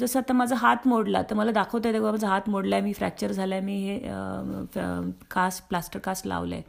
जसं 0.00 0.18
आता 0.18 0.32
माझा 0.32 0.56
हात 0.56 0.86
मोडला 0.86 1.22
तर 1.22 1.34
मला 1.34 1.50
दाखवता 1.52 1.88
येतं 1.88 2.02
माझा 2.02 2.28
हात 2.28 2.48
मोडला 2.50 2.76
आहे 2.76 2.84
मी 2.84 2.92
फ्रॅक्चर 2.92 3.32
झाला 3.32 3.54
आहे 3.54 3.64
मी 3.64 3.76
हे 3.76 3.98
कास्ट 5.30 5.62
प्लास्टर 5.68 5.98
कास्ट 5.98 6.26
लावलं 6.26 6.54
आहे 6.54 6.62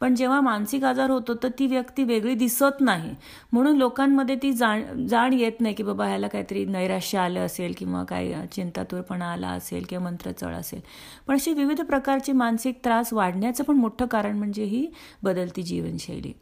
पण 0.00 0.14
जेव्हा 0.14 0.40
मानसिक 0.40 0.84
आजार 0.84 1.10
होतो 1.10 1.34
तर 1.42 1.48
ती 1.58 1.66
व्यक्ती 1.66 2.04
वेगळी 2.04 2.34
दिसत 2.34 2.80
नाही. 2.80 3.14
म्हणून 3.52 3.76
लोकांमध्ये 3.76 4.36
ती 4.42 4.52
जाण 4.52 5.06
जाण 5.08 5.32
येत 5.32 5.60
नाही 5.60 5.74
की 5.74 5.82
बाबा 5.82 6.06
ह्याला 6.06 6.28
काहीतरी 6.28 6.64
नैराश्य 6.64 7.18
आलं 7.18 7.46
असेल 7.46 7.74
किंवा 7.78 8.04
काही 8.04 8.32
चिंतातूरपणा 8.52 9.32
आला 9.32 9.48
असेल 9.48 9.84
किंवा 9.88 10.04
मंत्रचळ 10.04 10.54
असेल. 10.54 10.80
पण 11.26 11.34
अशी 11.34 11.52
विविध 11.52 11.80
प्रकारचे 11.80 12.32
मानसिक 12.32 12.78
त्रास 12.84 13.12
वाढण्याचं 13.12 13.64
पण 13.64 13.76
मोठं 13.76 14.06
कारण 14.06 14.38
म्हणजे 14.38 14.64
ही 14.64 14.86
बदलती 15.22 15.62
जीवनशैली. 15.62 16.32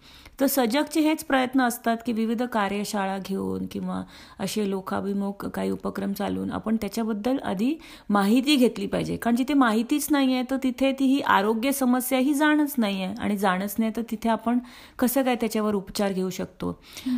तर 0.40 0.46
सजगचे 0.46 1.00
हेच 1.00 1.24
प्रयत्न 1.24 1.60
असतात 1.62 1.96
की 2.06 2.12
विविध 2.12 2.42
कार्यशाळा 2.42 3.18
घेऊन 3.26 3.66
किंवा 3.70 4.02
असे 4.42 4.68
लोकाभिमुख 4.70 5.44
काही 5.46 5.70
उपक्रम 5.70 6.12
चालून 6.12 6.50
आपण 6.52 6.76
त्याच्याबद्दल 6.80 7.38
आधी 7.44 7.74
माहिती 8.10 8.56
घेतली 8.56 8.86
पाहिजे. 8.86 9.16
कारण 9.16 9.36
जिथे 9.36 9.54
माहितीच 9.54 10.06
नाही 10.10 10.34
आहे 10.34 10.42
तर 10.50 10.56
तिथे 10.62 10.92
ती 10.98 11.04
ही 11.06 11.20
आरोग्य 11.28 11.72
समस्या 11.72 12.18
ही 12.18 12.34
जाणच 12.34 12.74
नाही 12.78 13.02
आहे 13.02 13.14
आणि 13.20 13.36
जाणच 13.36 13.74
नाही 13.78 13.90
तर 13.96 14.02
तिथे 14.10 14.28
आपण 14.28 14.58
कसं 14.98 15.22
काय 15.22 15.36
त्याच्यावर 15.36 15.74
उपचार 15.74 16.12
घेऊ 16.12 16.30
शकतो? 16.30 16.72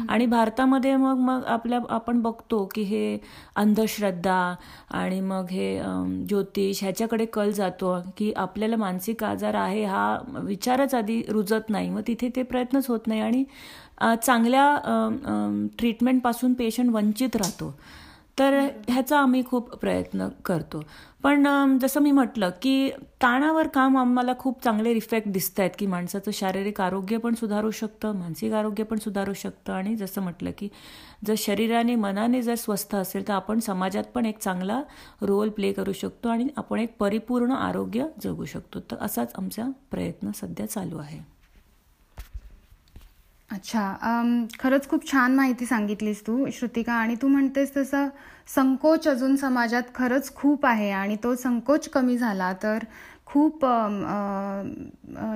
आणि 0.09 0.27
भारतामध्ये 0.27 0.97
मग 0.97 1.19
मग 1.21 1.45
आपल्या 1.47 1.79
आपण 1.91 2.21
बघतो 2.23 2.65
की 2.75 2.83
हे 2.83 3.19
अंधश्रद्धा 3.57 4.55
आणि 4.91 5.21
मग 5.21 5.51
हे 5.51 5.79
ज्योतिष 6.29 6.83
ह्याच्याकडे 6.83 7.25
कल 7.27 7.51
जातो 7.53 7.95
की 8.17 8.33
आपल्याला 8.37 8.77
मानसिक 8.77 9.25
आजार 9.25 9.55
आहे 9.55 9.85
हा 9.85 10.17
विचारच 10.45 10.95
आधी 10.95 11.23
रुजत 11.29 11.71
नाही. 11.71 11.91
मग 11.91 12.01
तिथे 12.07 12.29
ते 12.37 12.43
प्रयत्नच 12.43 12.89
होत 12.89 13.07
नाही. 13.07 13.21
आणि 13.21 13.45
चांगल्या 14.01 14.79
ट्रीटमेंटपासून 15.79 16.55
पेशंट 16.55 16.91
वंचित 16.91 17.37
राहतो. 17.37 17.75
तर 18.39 18.55
ह्याचा 18.89 19.19
आम्ही 19.19 19.43
खूप 19.47 19.75
प्रयत्न 19.77 20.29
करतो. 20.45 20.83
पण 21.23 21.79
जसं 21.83 22.01
मी 22.01 22.11
म्हटलं 22.11 22.51
की 22.63 22.91
ताणावर 23.23 23.67
काम 23.67 23.97
आम्हाला 23.99 24.33
खूप 24.39 24.63
चांगले 24.65 24.91
इफेक्ट 24.93 25.29
दिसत 25.33 25.61
आहेत 25.61 25.71
की 25.79 25.87
माणसाचं 25.87 26.31
शारीरिक 26.35 26.81
आरोग्य 26.81 27.19
पण 27.19 27.35
सुधारू 27.35 27.71
शकतं 27.71 28.17
मानसिक 28.17 28.53
आरोग्य 28.53 28.85
पण 28.85 28.99
सुधारू 28.99 29.33
शकतं. 29.33 29.73
आणि 29.73 29.95
जसं 29.97 30.23
म्हटलं 30.23 30.51
की 30.59 30.69
जर 31.27 31.35
शरीराने 31.39 31.95
मनाने 31.95 32.43
जर 32.43 32.55
स्वस्थ 32.55 32.95
असेल 32.95 33.29
तर 33.29 33.33
आपण 33.33 33.59
समाजात 33.59 34.05
पण 34.15 34.27
एक 34.27 34.39
चांगला 34.39 34.81
रोल 35.23 35.49
प्ले 35.49 35.73
करू 35.73 35.93
शकतो 35.93 36.29
आणि 36.29 36.49
आपण 36.57 36.81
एक 36.81 36.97
परिपूर्ण 36.99 37.53
आरोग्य 37.53 38.07
जगू 38.25 38.45
शकतो. 38.45 38.81
तर 38.81 38.97
असाच 39.01 39.33
आमचा 39.39 39.69
प्रयत्न 39.91 40.31
सध्या 40.35 40.67
चालू 40.67 40.99
आहे. 40.99 41.34
अच्छा 43.55 43.83
खरंच 44.61 44.87
खूप 44.89 45.05
छान 45.07 45.35
माहिती 45.37 45.67
सांगितलीस 45.67 46.23
तू 46.27 46.47
श्रुतिका 46.53 46.93
आणि 46.95 47.15
तू 47.23 47.29
म्हणतेस 47.29 47.77
तसं 47.77 48.09
संकोच 48.55 49.07
अजून 49.09 49.37
समाजात 49.37 49.83
खरंच 49.95 50.35
खूप 50.35 50.67
आहे 50.67 50.91
आणि 50.93 51.17
तो 51.25 51.35
संकोच 51.43 51.89
कमी 51.89 52.17
झाला 52.19 52.53
तर 52.63 52.85
खूप 53.27 53.65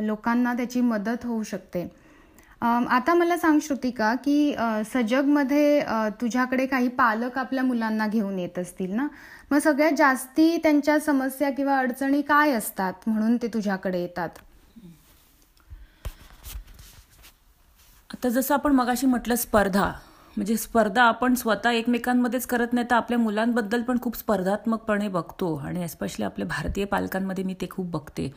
लोकांना 0.02 0.54
त्याची 0.54 0.80
मदत 0.80 1.24
होऊ 1.26 1.42
शकते. 1.42 1.86
आता 2.62 3.14
मला 3.14 3.36
सांग 3.36 3.58
श्रुतिका 3.62 4.14
की 4.24 4.54
सजगमध्ये 4.92 5.80
तुझ्याकडे 6.20 6.66
काही 6.66 6.88
पालक 6.98 7.38
आपल्या 7.38 7.64
मुलांना 7.64 8.06
घेऊन 8.06 8.38
येत 8.38 8.58
असतील 8.58 8.94
ना? 8.94 9.06
मग 9.50 9.58
सगळ्यात 9.58 9.92
जास्ती 9.98 10.56
त्यांच्या 10.62 10.98
समस्या 11.00 11.50
किंवा 11.50 11.78
अडचणी 11.78 12.22
काय 12.22 12.52
असतात 12.52 13.08
म्हणून 13.08 13.36
ते 13.42 13.48
तुझ्याकडे 13.54 14.00
येतात? 14.00 14.28
आता 18.10 18.28
जसं 18.28 18.54
आपण 18.54 18.72
मगाशी 18.72 19.06
म्हटलं 19.06 19.36
स्पर्धा 19.36 19.90
म्हणजे 20.38 20.56
स्पर्धा 20.56 21.02
आपण 21.02 21.34
स्वतः 21.34 21.70
एकमेकांमध्येच 21.70 22.44
करत 22.46 22.72
नाही 22.72 22.86
तर 22.90 22.94
आपल्या 22.94 23.18
मुलांबद्दल 23.18 23.82
पण 23.82 23.98
खूप 24.02 24.16
स्पर्धात्मकपणे 24.16 25.08
बघतो. 25.08 25.54
आणि 25.56 25.82
एस्पेशली 25.84 26.24
आपल्या 26.24 26.46
भारतीय 26.48 26.84
पालकांमध्ये 26.84 27.44
मी 27.44 27.54
ते 27.60 27.66
खूप 27.70 27.86
बघते 27.92 28.30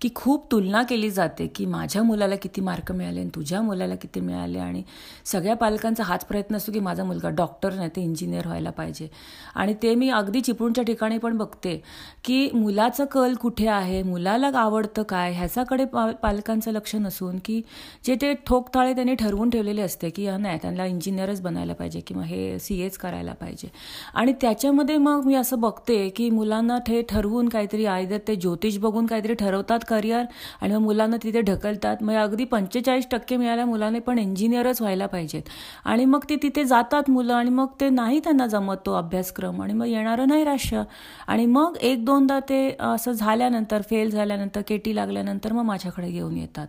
की 0.00 0.08
खूप 0.14 0.44
तुलना 0.52 0.82
केली 0.88 1.10
जाते 1.10 1.46
की 1.54 1.66
माझ्या 1.66 2.02
मुलाला 2.02 2.36
किती 2.42 2.60
मार्क 2.60 2.92
मिळाले 2.92 3.20
आणि 3.20 3.30
तुझ्या 3.34 3.62
मुलाला 3.62 3.94
किती 3.94 4.20
मिळाले. 4.20 4.58
आणि 4.58 4.82
सगळ्या 5.26 5.56
पालकांचा 5.56 6.04
हाच 6.04 6.24
प्रयत्न 6.24 6.56
असतो 6.56 6.72
की 6.72 6.80
माझा 6.80 7.04
मुलगा 7.04 7.28
डॉक्टर 7.36 7.74
नाही 7.74 7.90
ते 7.96 8.02
इंजिनियर 8.02 8.46
व्हायला 8.46 8.70
पाहिजे. 8.70 9.08
आणि 9.54 9.74
ते 9.82 9.94
मी 9.94 10.10
अगदी 10.10 10.40
चिपळूणच्या 10.40 10.84
ठिकाणी 10.84 11.18
पण 11.18 11.36
बघते 11.38 11.76
की 12.24 12.48
मुलाचं 12.54 13.04
कल 13.12 13.34
कुठे 13.40 13.66
आहे 13.68 14.02
मुलाला 14.02 14.50
आवडतं 14.54 15.02
काय 15.08 15.32
ह्याच्याकडे 15.32 15.84
पालकांचं 16.22 16.72
लक्ष 16.72 16.94
नसून 16.96 17.38
की 17.44 17.60
जे 18.04 18.14
ते 18.22 18.32
ठोकताळे 18.46 18.94
त्यांनी 18.94 19.14
ठरवून 19.16 19.50
ठेवलेले 19.50 19.82
असते 19.82 20.10
की 20.10 20.30
नाही 20.30 20.58
त्यांना 20.62 20.86
इंजिनियरच 20.86 21.40
बनायला 21.48 21.74
पाहिजे 21.74 22.00
किंवा 22.00 22.24
हे 22.24 22.58
सी 22.58 22.80
एच 22.82 22.96
करायला 22.98 23.32
पाहिजे. 23.32 23.68
आणि 24.14 24.32
त्याच्यामध्ये 24.40 24.96
मग 24.98 25.26
मी 25.26 25.34
असं 25.34 25.60
बघते 25.60 26.08
की 26.08 26.28
मुलांना 26.30 26.78
ते 26.78 27.02
ठरवून 27.08 27.48
काहीतरी 27.48 27.86
आयदर 27.86 28.18
ते 28.28 28.36
ज्योतिष 28.36 28.78
बघून 28.78 29.06
काहीतरी 29.06 29.34
ठरवतात 29.34 29.80
करिअर 29.88 30.24
आणि 30.60 30.74
मग 30.74 30.80
मुलांना 30.82 31.16
तिथे 31.22 31.40
ढकलतात. 31.42 32.02
मग 32.02 32.14
अगदी 32.14 32.44
पंचेचाळीस 32.44 33.06
टक्के 33.10 33.36
मिळाल्या 33.36 33.66
मुलाने 33.66 33.98
पण 33.98 34.18
इंजिनियरच 34.18 34.80
व्हायला 34.80 35.06
पाहिजेत. 35.06 35.42
आणि 35.84 36.04
मग 36.04 36.24
ते 36.30 36.36
तिथे 36.42 36.64
जातात 36.64 37.10
मुलं 37.10 37.34
आणि 37.34 37.50
मग 37.50 37.66
ते 37.80 37.88
नाही 37.90 38.20
त्यांना 38.20 38.46
जमत 38.46 38.76
तो 38.86 38.92
अभ्यासक्रम 38.94 39.62
आणि 39.62 39.72
मग 39.72 39.86
येणारं 39.86 40.28
नाही 40.28 40.44
राष्ट्र 40.44 40.82
आणि 41.26 41.46
मग 41.46 41.76
एक 41.82 42.04
दोनदा 42.04 42.38
ते 42.48 42.60
असं 42.80 43.12
झाल्यानंतर 43.12 43.82
फेल 43.90 44.10
झाल्यानंतर 44.10 44.62
केटी 44.68 44.94
लागल्यानंतर 44.96 45.52
मग 45.52 45.64
माझ्याकडे 45.64 46.10
घेऊन 46.10 46.36
येतात. 46.36 46.66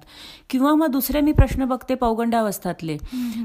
किंवा 0.50 0.74
मग 0.76 0.88
दुसरे 0.92 1.22
मी 1.22 1.32
प्रश्न 1.32 1.66
बघते 1.66 1.96
पौगंडावस्थातले 1.96 2.98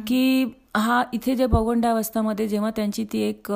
की 0.07 0.44
हा 0.75 1.03
इथे 1.15 1.35
जे 1.37 1.47
पौगंडावस्थामध्ये 1.47 2.47
जेव्हा 2.49 2.71
त्यांची 2.77 3.05
ती 3.13 3.19
एक 3.23 3.51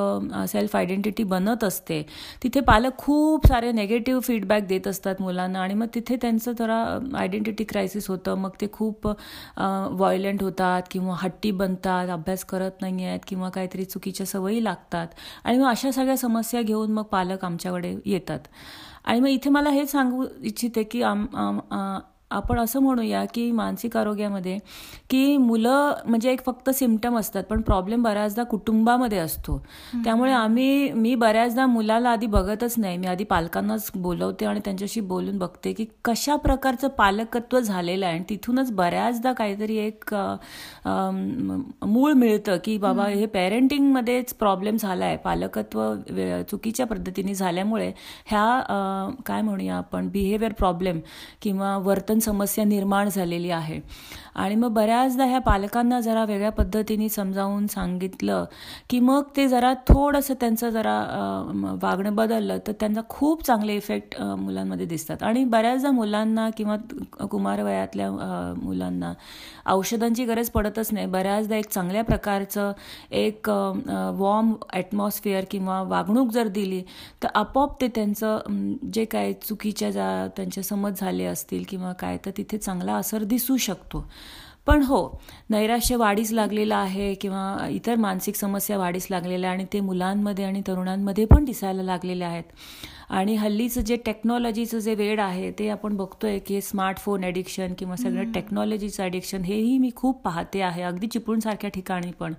सेल्फ 0.48 0.74
आयडेंटिटी 0.76 1.22
बनत 1.24 1.64
असते 1.64 2.02
तिथे 2.42 2.60
पालक 2.60 2.96
खूप 2.98 3.46
सारे 3.46 3.72
नेगेटिव्ह 3.72 4.20
फीडबॅक 4.24 4.66
देत 4.66 4.86
असतात 4.88 5.20
मुलांना 5.22 5.60
आणि 5.62 5.74
मग 5.74 5.86
तिथे 5.94 6.16
त्यांचं 6.22 6.52
जरा 6.58 6.76
आयडेंटिटी 7.18 7.64
क्रायसिस 7.64 8.08
होतं. 8.10 8.34
मग 8.34 8.50
ते 8.60 8.66
खूप 8.72 9.06
व्हायलंट 9.06 10.42
होतात 10.42 10.82
किंवा 10.90 11.16
हट्टी 11.20 11.50
बनतात 11.52 12.08
अभ्यास 12.10 12.44
करत 12.44 12.80
नाही 12.82 13.04
आहेत 13.04 13.20
किंवा 13.28 13.48
काहीतरी 13.50 13.84
चुकीच्या 13.84 14.26
सवयी 14.26 14.62
लागतात. 14.64 15.06
आणि 15.44 15.58
मग 15.58 15.68
अशा 15.70 15.90
सगळ्या 15.92 16.16
समस्या 16.16 16.62
घेऊन 16.62 16.92
मग 16.92 17.04
पालक 17.12 17.44
आमच्याकडे 17.44 17.94
येतात. 18.06 18.38
आणि 19.04 19.20
मग 19.20 19.28
इथे 19.28 19.50
मला 19.50 19.70
हे 19.70 19.86
सांगू 19.86 20.24
इच्छिते 20.42 20.82
की 20.84 21.02
आम 21.02 21.26
आपण 22.30 22.58
असं 22.60 22.80
म्हणूया 22.82 23.24
की 23.34 23.50
मानसिक 23.52 23.96
आरोग्यामध्ये 23.96 24.56
की 25.10 25.36
मुलं 25.36 25.94
म्हणजे 26.06 26.32
एक 26.32 26.44
फक्त 26.46 26.68
सिमटम 26.70 27.16
असतात 27.18 27.44
पण 27.50 27.60
प्रॉब्लेम 27.62 28.02
बऱ्याचदा 28.02 28.42
कुटुंबामध्ये 28.44 29.18
असतो. 29.18 29.56
त्यामुळे 30.04 30.32
आम्ही 30.32 30.90
मी 30.92 31.14
बऱ्याचदा 31.14 31.66
मुलाला 31.66 32.10
आधी 32.10 32.26
बघतच 32.26 32.74
नाही. 32.78 32.96
मी 32.98 33.06
आधी 33.06 33.24
पालकांनाच 33.24 33.90
बोलवते 33.94 34.46
आणि 34.46 34.60
त्यांच्याशी 34.64 35.00
बोलून 35.00 35.38
बघते 35.38 35.72
की 35.72 35.84
कशा 36.04 36.36
प्रकारचं 36.36 36.88
पालकत्व 36.98 37.58
झालेलं 37.60 38.06
आहे. 38.06 38.14
आणि 38.14 38.24
तिथूनच 38.28 38.72
बऱ्याचदा 38.72 39.32
काहीतरी 39.32 39.76
एक 39.76 40.14
मूळ 41.86 42.12
मिळतं 42.12 42.56
की 42.64 42.76
बाबा 42.78 43.06
हे 43.06 43.26
पेरेंटिंगमध्येच 43.26 44.34
प्रॉब्लेम 44.34 44.76
झाला 44.76 45.04
आहे 45.04 45.16
पालकत्व 45.16 45.82
चुकीच्या 46.50 46.86
पद्धतीने 46.86 47.34
झाल्यामुळे 47.34 47.92
ह्या 48.26 49.14
काय 49.26 49.42
म्हणूया 49.42 49.76
आपण 49.76 50.08
बिहेवियर 50.10 50.52
प्रॉब्लेम 50.52 51.00
किंवा 51.42 51.76
वर्तन 51.78 52.17
समस्या 52.18 52.64
निर्माण 52.64 53.08
झालेली 53.08 53.50
आहे. 53.50 53.80
आणि 54.38 54.54
मग 54.54 54.72
बऱ्याचदा 54.72 55.24
ह्या 55.26 55.38
पालकांना 55.40 55.98
जरा 56.00 56.24
वेगळ्या 56.24 56.50
पद्धतीने 56.52 57.08
समजावून 57.08 57.66
सांगितलं 57.66 58.44
की 58.90 58.98
मग 59.00 59.22
ते 59.36 59.46
जरा 59.48 59.72
थोडंसं 59.88 60.34
त्यांचं 60.40 60.70
जरा 60.70 60.98
वागणं 61.82 62.14
बदललं 62.14 62.58
तर 62.66 62.72
त्यांचा 62.80 63.00
खूप 63.08 63.44
चांगले 63.46 63.76
इफेक्ट 63.76 64.20
मुलांमध्ये 64.20 64.86
दिसतात. 64.86 65.22
आणि 65.22 65.44
बऱ्याचदा 65.44 65.90
मुलांना 65.90 66.48
किंवा 66.56 66.76
कुमारवयातल्या 67.30 68.10
मुलांना 68.62 69.12
औषधांची 69.72 70.24
गरज 70.24 70.50
पडतच 70.50 70.92
नाही. 70.92 71.06
बऱ्याचदा 71.06 71.56
एक 71.56 71.68
चांगल्या 71.70 72.04
प्रकारचं 72.04 72.72
एक 73.10 73.50
वॉर्म 73.50 74.54
ॲटमॉस्फिअर 74.72 75.44
किंवा 75.50 75.82
वागणूक 75.88 76.30
जर 76.32 76.48
दिली 76.48 76.82
तर 77.22 77.28
आपोआप 77.34 77.80
ते 77.80 77.88
त्यांचं 77.94 78.74
जे 78.92 79.04
काय 79.04 79.32
चुकीच्या 79.42 79.90
ज्या 79.90 80.26
त्यांच्या 80.36 80.62
समज 80.64 81.00
झाले 81.00 81.24
असतील 81.24 81.64
किंवा 81.68 81.92
काय 82.00 82.16
तर 82.26 82.30
तिथे 82.36 82.58
चांगला 82.58 82.94
असर 82.94 83.24
दिसू 83.24 83.56
शकतो. 83.58 84.04
पण 84.68 84.82
हो 84.82 84.98
नैराश्य 85.50 85.96
वाढीस 85.96 86.32
लागलेलं 86.32 86.74
आहे 86.74 87.14
किंवा 87.14 87.68
इतर 87.70 87.94
मानसिक 87.96 88.36
समस्या 88.36 88.78
वाढीस 88.78 89.06
लागलेल्या 89.10 89.50
आणि 89.50 89.64
ते 89.72 89.80
मुलांमध्ये 89.80 90.44
आणि 90.44 90.62
तरुणांमध्ये 90.66 91.24
पण 91.24 91.44
दिसायला 91.44 91.82
लागलेले 91.82 92.24
आहेत. 92.24 92.44
आणि 93.10 93.34
हल्लीचं 93.34 93.80
जे 93.80 93.96
टेक्नॉलॉजीचं 93.96 94.78
जे 94.78 94.94
वेळ 94.94 95.20
आहे 95.20 95.50
ते 95.58 95.68
आपण 95.68 95.96
बघतोय 95.96 96.38
की 96.38 96.60
स्मार्टफोन 96.60 97.24
ॲडिक्शन 97.24 97.74
किंवा 97.78 97.96
सगळं 97.96 98.32
टेक्नॉलॉजीचं 98.32 99.02
ॲडिक्शन 99.02 99.44
हेही 99.44 99.78
मी 99.78 99.90
खूप 99.96 100.20
पाहते 100.22 100.60
आहे. 100.62 100.82
अगदी 100.82 101.06
चिपळूणसारख्या 101.06 101.70
ठिकाणी 101.70 102.10
पण. 102.18 102.34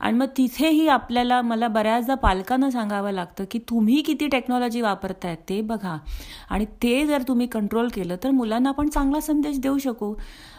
आणि 0.00 0.18
मग 0.18 0.26
तिथेही 0.36 0.88
आपल्याला 0.88 1.40
मला 1.42 1.68
बऱ्याचदा 1.68 2.14
पालकांना 2.14 2.70
सांगावं 2.70 3.12
लागतं 3.12 3.44
की 3.50 3.58
तुम्ही 3.70 4.00
किती 4.02 4.26
टेक्नॉलॉजी 4.28 4.80
वापरतायत 4.80 5.36
ते 5.48 5.60
बघा. 5.60 5.96
आणि 6.50 6.64
ते 6.82 7.06
जर 7.06 7.22
तुम्ही 7.28 7.46
कंट्रोल 7.46 7.88
केलं 7.94 8.16
तर 8.24 8.30
मुलांना 8.30 8.68
आपण 8.68 8.88
चांगला 8.88 9.20
संदेश 9.20 9.58
देऊ 9.60 9.78
शकू. 9.78 10.14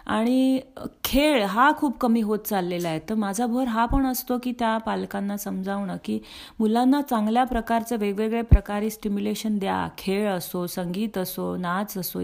आणि 0.08 0.60
खेळ 1.04 1.44
हा 1.44 1.72
खूप 1.78 1.98
कमी 2.00 2.22
होत 2.22 2.40
चाललेला 2.40 2.90
आहे. 2.90 3.00
तर 3.10 3.16
माझा 3.16 3.46
भर 3.46 3.68
हा 3.68 3.86
पण 3.86 4.06
असतो 4.06 4.38
की 4.44 4.52
त्या 4.60 4.78
पालकांना 4.78 5.38
समजावणं 5.38 5.98
की 6.04 6.20
मुलांना 6.60 7.02
चांगल्या 7.02 7.44
प्रकारचं 7.44 7.98
वेगवेगळ्या 8.00 8.44
प्रकारे 8.44 8.90
स्टिम्युलेशन 8.90 9.49
द्या 9.58 9.88
खेळ 9.98 10.30
असो 10.30 10.66
संगीत 10.68 11.18
असो 11.18 11.56
नाच 11.58 11.98
असो 11.98 12.22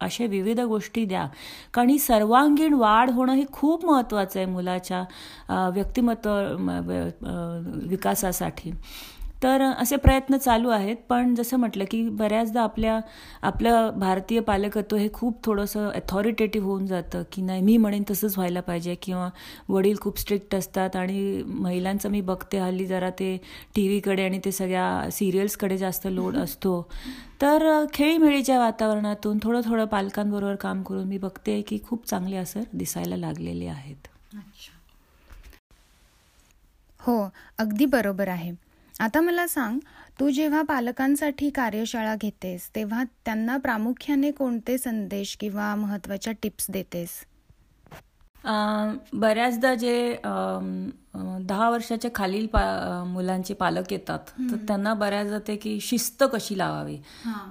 अशा 0.00 0.24
विविध 0.24 0.60
गोष्टी 0.60 1.04
द्या. 1.04 1.26
कारण 1.74 1.90
ही 1.90 1.98
सर्वांगीण 1.98 2.74
वाढ 2.74 3.10
होणं 3.10 3.32
हे 3.32 3.44
खूप 3.52 3.84
महत्त्वाचं 3.86 4.38
आहे 4.38 4.46
मुलाच्या 4.46 5.70
व्यक्तिमत्व 5.74 6.30
विकासासाठी. 7.88 8.70
तर 9.44 9.62
असे 9.62 9.96
प्रयत्न 9.96 10.36
चालू 10.36 10.68
आहेत. 10.68 10.96
पण 11.08 11.34
जसं 11.34 11.56
म्हटलं 11.56 11.84
की 11.90 12.02
बऱ्याचदा 12.10 12.62
आपल्या 12.62 12.98
आपलं 13.42 13.98
भारतीय 13.98 14.40
पालकत्व 14.40 14.96
हे 14.96 15.08
खूप 15.12 15.44
थोडंसं 15.44 15.88
अथॉरिटेटिव्ह 15.90 16.66
होऊन 16.66 16.86
जातं 16.86 17.22
की 17.32 17.42
नाही 17.42 17.62
मी 17.62 17.76
म्हणेन 17.76 18.02
तसंच 18.10 18.36
व्हायला 18.36 18.60
पाहिजे 18.60 18.94
किंवा 19.02 19.28
वडील 19.68 19.96
खूप 20.00 20.18
स्ट्रिक्ट 20.18 20.54
असतात 20.54 20.96
आणि 20.96 21.42
महिलांचं 21.46 22.10
मी 22.10 22.20
बघते 22.20 22.58
हल्ली 22.58 22.86
जरा 22.86 23.10
ते 23.10 23.36
टी 23.76 23.86
व्हीकडे 23.88 24.24
आणि 24.24 24.40
ते 24.44 24.52
सगळ्या 24.52 25.10
सिरियल्सकडे 25.12 25.78
जास्त 25.78 26.06
लोड 26.06 26.36
असतो. 26.36 26.80
तर 27.42 27.84
खेळीमेळीच्या 27.94 28.58
वातावरणातून 28.58 29.38
थोडं 29.42 29.60
थोडं 29.64 29.84
पालकांबरोबर 29.84 30.54
काम 30.54 30.82
करून 30.82 31.06
मी 31.08 31.18
बघते 31.18 31.60
की 31.62 31.78
खूप 31.88 32.06
चांगले 32.06 32.36
असर 32.36 32.62
दिसायला 32.72 33.16
लागलेले 33.16 33.66
आहेत. 33.66 34.08
हो 37.00 37.16
अगदी 37.58 37.86
बरोबर 37.86 38.28
आहे. 38.28 38.52
आता 39.00 39.20
मला 39.20 39.46
सांग 39.46 39.78
तू 40.20 40.28
जेव्हा 40.30 40.62
पालकांसाठी 40.62 41.50
कार्यशाळा 41.50 42.14
घेतेस 42.20 42.68
तेव्हा 42.74 43.04
त्यांना 43.24 43.56
प्रामुख्याने 43.56 44.30
कोणते 44.30 44.78
संदेश 44.78 45.36
किंवा 45.40 45.74
महत्त्वाच्या 45.74 46.32
टिप्स 46.42 46.66
देतेस? 46.70 47.10
बऱ्याचदा 49.12 49.74
जे 49.74 50.16
दहा 51.42 51.68
वर्षाच्या 51.70 52.10
खालील 52.14 52.46
पा 52.46 52.62
मुलांचे 53.06 53.54
पालक 53.54 53.92
येतात 53.92 54.18
तर 54.50 54.56
त्यांना 54.56 54.94
बऱ्याचदा 54.94 55.38
ते 55.48 55.56
की 55.56 55.78
शिस्त 55.80 56.24
कशी 56.32 56.58
लावावी? 56.58 56.96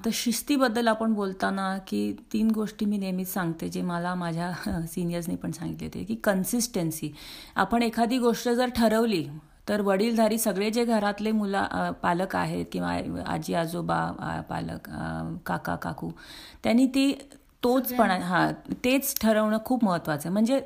तर 0.06 0.10
शिस्तीबद्दल 0.14 0.88
आपण 0.88 1.14
बोलताना 1.14 1.78
की 1.88 2.12
तीन 2.34 2.52
गोष्टी 2.52 2.86
मी 2.86 2.98
नेहमीच 2.98 3.34
सांगते 3.34 3.70
जे 3.70 3.82
मला 3.82 4.14
माझ्या 4.16 4.52
सिनियर्सनी 4.88 5.36
पण 5.36 5.52
सांगितले 5.52 5.90
ते 5.94 6.04
की 6.04 6.16
कन्सिस्टन्सी 6.16 7.12
आपण 7.56 7.84
एखादी 7.84 8.18
गोष्ट 8.18 8.50
जर 8.50 8.70
ठरवली 8.76 9.26
तर 9.68 9.82
वडीलधारी 9.82 10.38
सगळे 10.38 10.70
जे 10.70 10.84
घरातले 10.86 11.32
मुला 11.32 11.92
पालक 12.04 12.36
आहेत 12.36 12.66
किंवा 12.72 12.92
आजी 13.26 13.54
आजोबा 13.54 14.00
पालक 14.50 14.90
काका 15.46 15.76
काकू 15.76 16.10
त्यांनी 16.64 16.86
ती 16.88 17.12
तोचपणा 17.64 18.18
हां 18.20 18.52
तेच 18.84 19.14
ठरवणं 19.22 19.58
खूप 19.66 19.84
महत्त्वाचं 19.86 20.28
आहे. 20.28 20.34
म्हणजे 20.34 20.60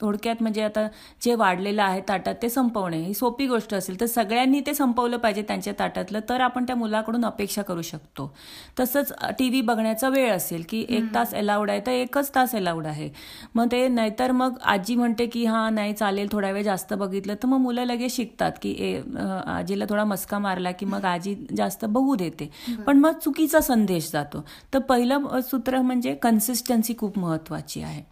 थोडक्यात 0.00 0.42
म्हणजे 0.42 0.62
आता 0.62 0.86
जे 1.22 1.34
वाढलेलं 1.34 1.82
आहे 1.82 2.00
ताटात 2.08 2.34
ते 2.42 2.48
संपवणे 2.48 2.98
ही 2.98 3.14
सोपी 3.14 3.46
गोष्ट 3.46 3.74
असेल. 3.74 4.00
तर 4.00 4.06
सगळ्यांनी 4.06 4.60
ते 4.66 4.74
संपवलं 4.74 5.16
पाहिजे 5.16 5.42
त्यांच्या 5.42 5.72
ताटातलं 5.78 6.20
तर 6.28 6.40
आपण 6.40 6.64
त्या 6.64 6.76
मुलाकडून 6.76 7.24
अपेक्षा 7.24 7.62
करू 7.62 7.82
शकतो. 7.82 8.30
तसंच 8.78 9.12
टी 9.38 9.48
व्ही 9.48 9.60
बघण्याचा 9.60 10.08
वेळ 10.08 10.30
असेल 10.32 10.64
की 10.68 10.84
एक 10.88 11.14
तास 11.14 11.34
अलाउड 11.34 11.70
आहे 11.70 11.80
तर 11.86 11.92
एकच 11.92 12.34
तास 12.34 12.54
अलाउड 12.54 12.86
आहे. 12.86 13.08
मग 13.54 13.66
ते 13.72 13.86
नाहीतर 13.88 14.32
मग 14.32 14.58
आजी 14.64 14.94
म्हणते 14.96 15.26
की 15.26 15.44
हां 15.44 15.74
नाही 15.74 15.92
चालेल 15.92 16.28
थोडा 16.32 16.50
वेळ 16.50 16.62
जास्त 16.62 16.94
बघितलं. 16.94 17.34
तर 17.34 17.48
मग 17.48 17.58
मुलं 17.60 17.84
लगेच 17.84 18.16
शिकतात 18.16 18.52
की 18.62 18.74
ए 18.78 19.00
आजीला 19.46 19.84
थोडा 19.90 20.04
मस्का 20.04 20.38
मारला 20.38 20.70
की 20.70 20.86
मग 20.86 21.04
आजी 21.04 21.34
जास्त 21.56 21.84
बघू 21.84 22.14
देते. 22.16 22.50
पण 22.86 22.98
मग 22.98 23.18
चुकीचा 23.18 23.60
संदेश 23.60 24.10
जातो. 24.12 24.44
तर 24.74 24.78
पहिलं 24.88 25.40
सूत्र 25.40 25.80
म्हणजे 25.80 26.14
कन्सिस्टन्सी 26.22 26.94
खूप 26.98 27.18
महत्वाची 27.18 27.82
आहे. 27.82 28.02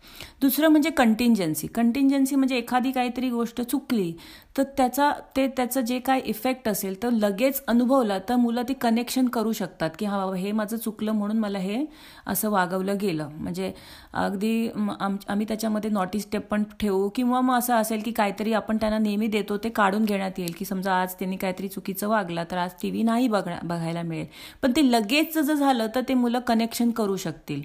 दुसरं 0.43 0.69
म्हणजे 0.69 0.91
कंटिंजन्सी 0.91 1.67
कंटिंजन्सी 1.79 2.37
म्हणजे 2.37 2.57
एखादी 2.57 2.91
काहीतरी 2.93 3.31
गोष्ट 3.31 3.61
चुकली 3.63 4.13
तर 4.59 4.63
त्याचा 4.77 5.11
ते 5.37 5.47
त्याचं 5.49 5.81
जे 5.81 5.99
काय 5.99 6.21
इफेक्ट 6.27 6.69
असेल 6.69 7.03
तर 7.03 7.11
लगेच 7.13 7.63
अनुभवला 7.69 8.19
तर 8.29 8.37
मुलं 8.37 8.63
ती 8.69 8.75
कनेक्शन 8.75 9.29
करू 9.29 9.53
शकतात 9.53 9.91
की 9.99 10.07
हा 10.07 10.23
हे 10.37 10.53
माझं 10.53 10.77
चुकलं 10.77 11.13
म्हणून 11.13 11.39
मला 11.39 11.59
हे 11.59 11.85
असं 12.27 12.51
वागवलं 12.51 12.97
गेलं. 13.01 13.29
म्हणजे 13.31 13.73
अगदी 14.15 14.69
आम्ही 15.01 15.47
त्याच्यामध्ये 15.49 15.91
नॉटी 15.91 16.21
स्टेप 16.21 16.47
पण 16.51 16.63
ठेवू 16.81 17.09
किंवा 17.15 17.41
मग 17.41 17.59
असं 17.59 17.75
असेल 17.75 18.03
की 18.05 18.13
काहीतरी 18.13 18.53
आपण 18.53 18.77
त्यांना 18.77 18.99
नेहमी 18.99 19.27
देतो 19.27 19.57
ते 19.65 19.69
काढून 19.69 20.05
घेण्यात 20.05 20.39
येईल 20.39 20.55
की 20.59 20.65
समजा 20.65 20.95
आज 21.01 21.15
त्यांनी 21.19 21.37
काहीतरी 21.37 21.69
चुकीचं 21.69 22.09
वागला 22.09 22.45
तर 22.51 22.57
आज 22.59 22.71
टी 22.83 22.91
व्ही 22.91 23.03
नाही 23.03 23.29
बघायला 23.29 24.03
मिळेल. 24.03 24.27
पण 24.63 24.73
ते 24.77 24.91
लगेच 24.91 25.39
जर 25.39 25.55
झालं 25.55 25.87
तर 25.95 26.01
ते 26.09 26.15
मुलं 26.15 26.41
कनेक्शन 26.49 26.91
करू 26.91 27.17
शकतील. 27.17 27.63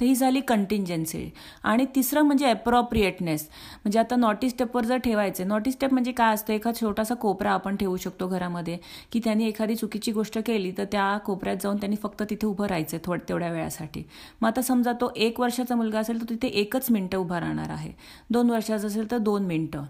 तर 0.00 0.04
ही 0.04 0.14
झाली 0.14 0.40
कंटिंजन्सी 0.48 1.28
आणि 1.64 1.84
तिसरं 1.94 2.22
म्हणजे 2.22 2.50
अप्रॉप्रिएटनेस 2.50 3.48
म्हणजे 3.74 3.98
आता 3.98 4.16
नॉटी 4.16 4.50
स्टेपवर 4.50 4.84
जर 4.84 4.96
ठेवायचं 5.04 5.48
नॉटी 5.48 5.70
स्टेप 5.72 5.92
म्हणजे 5.92 6.12
काय 6.12 6.34
असतो 6.36 6.52
एखादा 6.52 6.80
छोटासा 6.80 7.14
कोपरा 7.14 7.50
आपण 7.50 7.76
ठेवू 7.76 7.96
शकतो 7.96 8.28
घरामध्ये 8.28 8.78
की 9.12 9.20
त्यांनी 9.24 9.48
एखादी 9.48 9.76
चुकीची 9.76 10.12
गोष्ट 10.12 10.38
केली 10.46 10.72
तर 10.78 10.84
त्या 10.84 11.16
कोपऱ्यात 11.18 11.56
जाऊन 11.62 11.76
त्यांनी 11.76 11.96
फक्त 11.96 12.22
तिथे 12.30 12.46
उभं 12.46 12.66
राहायचं 12.66 12.98
थोड 13.04 13.20
तेवढ्या 13.28 13.50
वेळासाठी. 13.50 14.02
मग 14.40 14.48
आता 14.48 14.62
समजा 14.62 14.92
तो 14.92 15.12
एक 15.16 15.40
वर्षाचा 15.40 15.74
मुलगा 15.74 15.98
असेल 15.98 16.20
तर 16.20 16.30
तिथे 16.30 16.48
एकच 16.48 16.90
मिनटं 16.90 17.18
उभा 17.18 17.40
राहणार 17.40 17.70
आहे. 17.70 17.92
दोन 18.30 18.50
वर्षाचा 18.50 18.86
असेल 18.86 19.10
तर 19.10 19.18
दोन 19.18 19.46
मिनटं. 19.46 19.82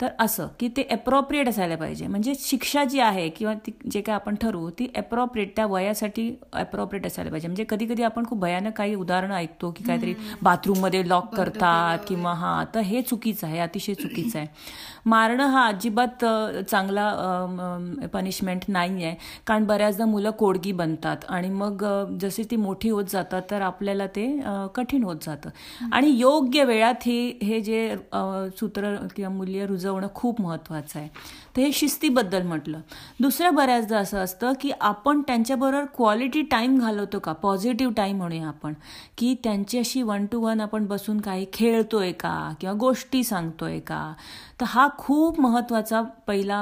तर 0.00 0.08
असं 0.20 0.46
की 0.60 0.68
ते 0.76 0.82
अप्रोप्रिएट 0.90 1.48
असायला 1.48 1.76
पाहिजे. 1.76 2.06
म्हणजे 2.06 2.32
शिक्षा 2.38 2.84
जी 2.84 3.00
आहे 3.00 3.28
किंवा 3.28 3.54
ती 3.66 3.72
जे 3.92 4.00
काय 4.00 4.14
आपण 4.14 4.34
ठरवू 4.40 4.70
ती 4.78 4.86
अप्रोप्रिएट 4.96 5.54
त्या 5.56 5.66
वयासाठी 5.66 6.30
अप्रोप्रिएट 6.52 7.06
असायला 7.06 7.30
पाहिजे. 7.30 7.48
म्हणजे 7.48 7.64
कधी 7.68 7.86
कधी 7.86 8.02
आपण 8.02 8.24
खूप 8.28 8.38
भयानक 8.40 8.76
काही 8.76 8.94
उदाहरणं 8.94 9.34
ऐकतो 9.34 9.70
की 9.76 9.84
काहीतरी 9.84 10.14
बाथरूममध्ये 10.42 11.08
लॉक 11.08 11.34
करतात 11.36 11.98
किंवा 12.08 12.32
हां 12.34 12.64
तर 12.74 12.80
हे 12.80 13.02
चुकीचं 13.02 13.46
आहे 13.46 13.58
अतिशय 13.60 13.94
चुकीचं 13.94 14.38
आहे. 14.38 14.46
मारणं 15.06 15.46
हा 15.48 15.66
अजिबात 15.66 16.24
चांगला 16.70 18.08
पनिशमेंट 18.12 18.64
नाही 18.68 19.04
आहे 19.04 19.14
कारण 19.46 19.64
बऱ्याचदा 19.66 20.06
मुलं 20.06 20.30
कोडगी 20.38 20.72
बनतात 20.72 21.24
आणि 21.28 21.48
मग 21.50 21.84
जशी 22.20 22.42
ती 22.50 22.56
मोठी 22.56 22.88
होत 22.90 23.04
जातात 23.10 23.42
तर 23.50 23.60
आपल्याला 23.62 24.06
ते 24.16 24.26
कठीण 24.74 25.04
होत 25.04 25.16
जातं. 25.26 25.50
आणि 25.92 26.10
योग्य 26.10 26.64
वेळात 26.64 27.06
हे 27.06 27.38
हे 27.42 27.60
जे 27.60 27.94
सूत्र 28.58 28.94
किंवा 29.16 29.30
मूल्य 29.30 29.66
रुजवणं 29.90 30.14
खूप 30.14 30.40
महत्त्वाचं 30.40 30.98
आहे. 30.98 31.08
तर 31.56 31.60
हे 31.60 31.70
शिस्तीबद्दल 31.72 32.42
म्हटलं. 32.42 32.80
दुसरं 33.20 33.54
बऱ्याचदा 33.54 33.98
असं 33.98 34.18
असतं 34.18 34.52
की 34.60 34.70
आपण 34.80 35.20
त्यांच्याबरोबर 35.26 35.84
क्वालिटी 35.96 36.42
टाईम 36.42 36.78
घालवतो 36.78 37.18
का? 37.18 37.32
पॉझिटिव्ह 37.32 37.92
टाईम 37.96 38.16
म्हणूया 38.16 38.48
आपण. 38.48 38.74
की 39.18 39.34
त्यांच्याशी 39.44 40.02
वन 40.02 40.26
टू 40.26 40.40
वन 40.40 40.60
आपण 40.60 40.86
बसून 40.86 41.20
काही 41.20 41.46
खेळतोय 41.52 42.12
का? 42.12 42.52
किंवा 42.60 42.74
गोष्टी 42.80 43.22
सांगतोय 43.24 43.78
का? 43.80 44.12
तर 44.60 44.66
हा 44.68 44.86
खूप 44.98 45.40
महत्त्वाचा 45.40 46.02
पहिला 46.26 46.60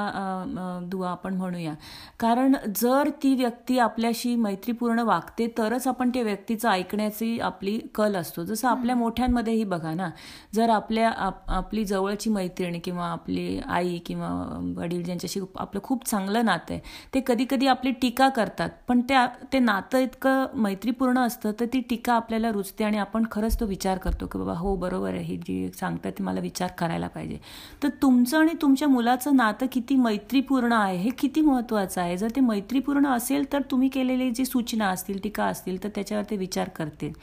दुवा 0.91 1.09
आपण 1.11 1.33
म्हणूया. 1.33 1.73
कारण 2.19 2.55
जर 2.75 3.09
ती 3.23 3.33
व्यक्ती 3.35 3.79
आपल्याशी 3.79 4.35
मैत्रीपूर्ण 4.35 4.99
वागते 4.99 5.47
तरच 5.57 5.87
आपण 5.87 6.09
त्या 6.09 6.23
व्यक्तीचं 6.23 6.69
ऐकण्याची 6.69 7.39
आपली 7.39 7.77
कल 7.95 8.15
असतो. 8.15 8.43
जसं 8.43 8.67
आपल्या 8.67 8.95
मोठ्यांमध्येही 8.95 9.63
बघा 9.63 9.93
ना 9.93 10.09
जर 10.55 10.69
आपल्या 10.69 11.11
आपली 11.47 11.85
जवळची 11.85 12.29
मैत्रिणी 12.29 12.79
किंवा 12.79 13.15
आपली 13.19 13.59
आई 13.67 13.97
किंवा 14.05 14.29
वडील 14.77 15.03
ज्यांच्याशी 15.03 15.39
आपलं 15.55 15.81
खूप 15.83 16.05
चांगलं 16.05 16.45
नातं 16.45 16.73
आहे 16.73 16.81
ते 17.13 17.21
कधी 17.27 17.45
कधी 17.49 17.67
आपली 17.67 17.91
टीका 18.01 18.29
करतात. 18.29 18.69
पण 18.87 19.01
त्या 19.09 19.25
ते 19.53 19.59
नातं 19.59 19.99
इतकं 19.99 20.45
मैत्रीपूर्ण 20.61 21.19
असतं 21.19 21.51
तर 21.59 21.65
ती 21.73 21.79
टीका 21.89 22.13
आपल्याला 22.13 22.51
रुचते 22.51 22.83
आणि 22.83 22.97
आपण 22.97 23.25
खरंच 23.31 23.59
तो 23.59 23.65
विचार 23.65 23.97
करतो 23.97 24.27
की 24.27 24.39
बाबा 24.39 24.53
हो 24.57 24.75
बरोबर 24.75 25.13
आहे. 25.13 25.23
ही 25.23 25.37
जी 25.37 25.69
सांगतात 25.79 26.11
ती 26.17 26.23
मला 26.23 26.39
विचार 26.39 26.71
करायला 26.77 27.07
पाहिजे. 27.07 27.37
तर 27.83 27.87
तर 27.89 27.95
तुमचं 28.01 28.37
आणि 28.37 28.53
तुमच्या 28.61 28.87
मुलाचं 28.87 29.35
नातं 29.35 29.65
किती 29.71 29.95
मैत्रीपूर्ण 29.95 30.73
आहे 30.73 30.97
हे 30.97 31.09
किती 31.19 31.41
महत्त्वाचं 31.41 32.01
आहे? 32.01 32.17
जर 32.17 32.29
ते 32.35 32.41
मैत्रीपूर्ण 32.41 33.07
असेल 33.07 33.51
तर 33.53 33.61
तुम्ही 33.71 33.89
केलेली 33.89 34.29
जी 34.31 34.45
सूचना 34.45 34.89
असतील 34.89 35.19
टीका 35.23 35.45
असतील 35.45 35.83
तर 35.83 35.89
त्याच्यावर 35.95 36.23
ते 36.29 36.37
विचार 36.37 36.69
करतील. 36.69 37.13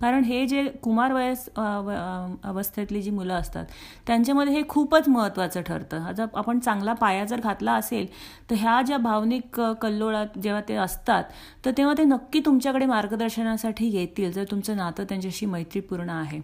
कारण 0.00 0.24
हे 0.24 0.44
जे 0.46 0.62
कुमार 0.82 1.12
वयस 1.12 1.48
अवस्थेतली 1.56 3.02
जी 3.02 3.10
मुलं 3.10 3.34
असतात 3.34 3.64
त्यांच्यामध्ये 4.06 4.54
हे 4.54 4.62
खूपच 4.68 5.08
महत्त्वाचं 5.08 5.62
ठरतं. 5.62 6.12
जर 6.16 6.26
आपण 6.34 6.58
चांगला 6.58 6.92
पाया 6.92 7.24
जर 7.24 7.40
घातला 7.40 7.72
असेल 7.72 8.06
तर 8.50 8.54
ह्या 8.58 8.80
ज्या 8.86 8.96
भावनिक 8.98 9.60
कल्लोळात 9.82 10.38
जेव्हा 10.42 10.60
ते 10.68 10.74
असतात 10.76 11.24
तर 11.64 11.70
तेव्हा 11.78 11.94
ते 11.98 12.04
नक्की 12.04 12.40
तुमच्याकडे 12.46 12.86
मार्गदर्शनासाठी 12.86 13.90
येतील 13.96 14.32
जर 14.32 14.44
तुमचं 14.50 14.76
नातं 14.76 15.04
त्यांच्याशी 15.08 15.46
मैत्रीपूर्ण 15.46 16.08
आहे. 16.10 16.40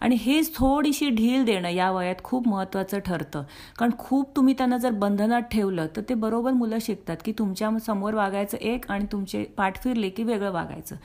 आणि 0.00 0.16
हेच 0.20 0.54
थोडीशी 0.56 1.08
ढील 1.10 1.44
देणं 1.44 1.68
या 1.68 1.90
वयात 1.90 2.22
खूप 2.24 2.48
महत्त्वाचं 2.48 2.98
ठरतं. 2.98 3.42
कारण 3.78 3.90
खूप 3.98 4.36
तुम्ही 4.36 4.54
त्यांना 4.58 4.78
जर 4.78 4.90
बंधनात 4.92 5.42
ठेवलं 5.52 5.86
तर 5.96 6.02
ते 6.08 6.14
बरोबर 6.14 6.52
मुलं 6.52 6.78
शिकतात 6.80 7.16
की 7.24 7.32
तुमच्यासमोर 7.38 8.14
वागायचं 8.14 8.58
एक 8.58 8.90
आणि 8.90 9.06
तुमचे 9.12 9.42
पाठ 9.56 9.82
फिरले 9.82 10.08
की 10.08 10.22
वेगळं 10.22 10.52
वागायचं. 10.52 10.96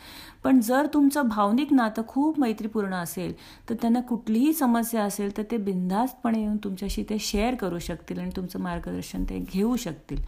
पण 0.46 0.60
जर 0.60 0.88
तुमचं 0.94 1.28
भावनिक 1.28 1.74
नातं 1.74 2.02
खूप 2.08 2.40
मैत्रीपूर्ण 2.40 2.94
असेल 2.94 3.34
तर 3.70 3.76
त्यांना 3.76 4.02
कुठलीही 4.02 4.54
समस्या 4.54 5.04
असेल 5.04 5.38
तर 5.38 5.44
ते 5.52 5.58
बिनधास्तपणे 5.58 6.42
येऊन 6.42 6.58
तुमच्याशी 6.58 7.04
ते 7.04 7.18
शेअर 7.20 7.56
करू 7.56 7.80
शकतील 7.80 8.20
आणि 8.20 8.30
तुमचं 8.36 8.60
मार्गदर्शन 8.60 9.24
ते 9.24 9.40
घेऊ 9.40 9.76
शकतील. 9.76 10.22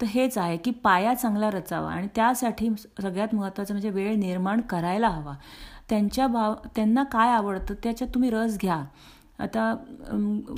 तर 0.00 0.06
हेच 0.06 0.38
आहे 0.38 0.56
की 0.56 0.70
पाया 0.70 1.14
चांगला 1.14 1.50
रचावा 1.50 1.92
आणि 1.92 2.08
त्यासाठी 2.14 2.70
सगळ्यात 3.02 3.34
महत्त्वाचं 3.34 3.74
म्हणजे 3.74 3.90
वेळ 3.90 4.16
निर्माण 4.16 4.60
करायला 4.60 5.08
हवा. 5.08 5.34
त्यांच्या 5.88 6.26
भाव 6.26 6.54
त्यांना 6.76 7.02
काय 7.02 7.30
आवडतं 7.30 7.74
त्याच्यात 7.82 8.14
तुम्ही 8.14 8.30
रस 8.30 8.58
घ्या. 8.58 8.84
आता 9.38 9.74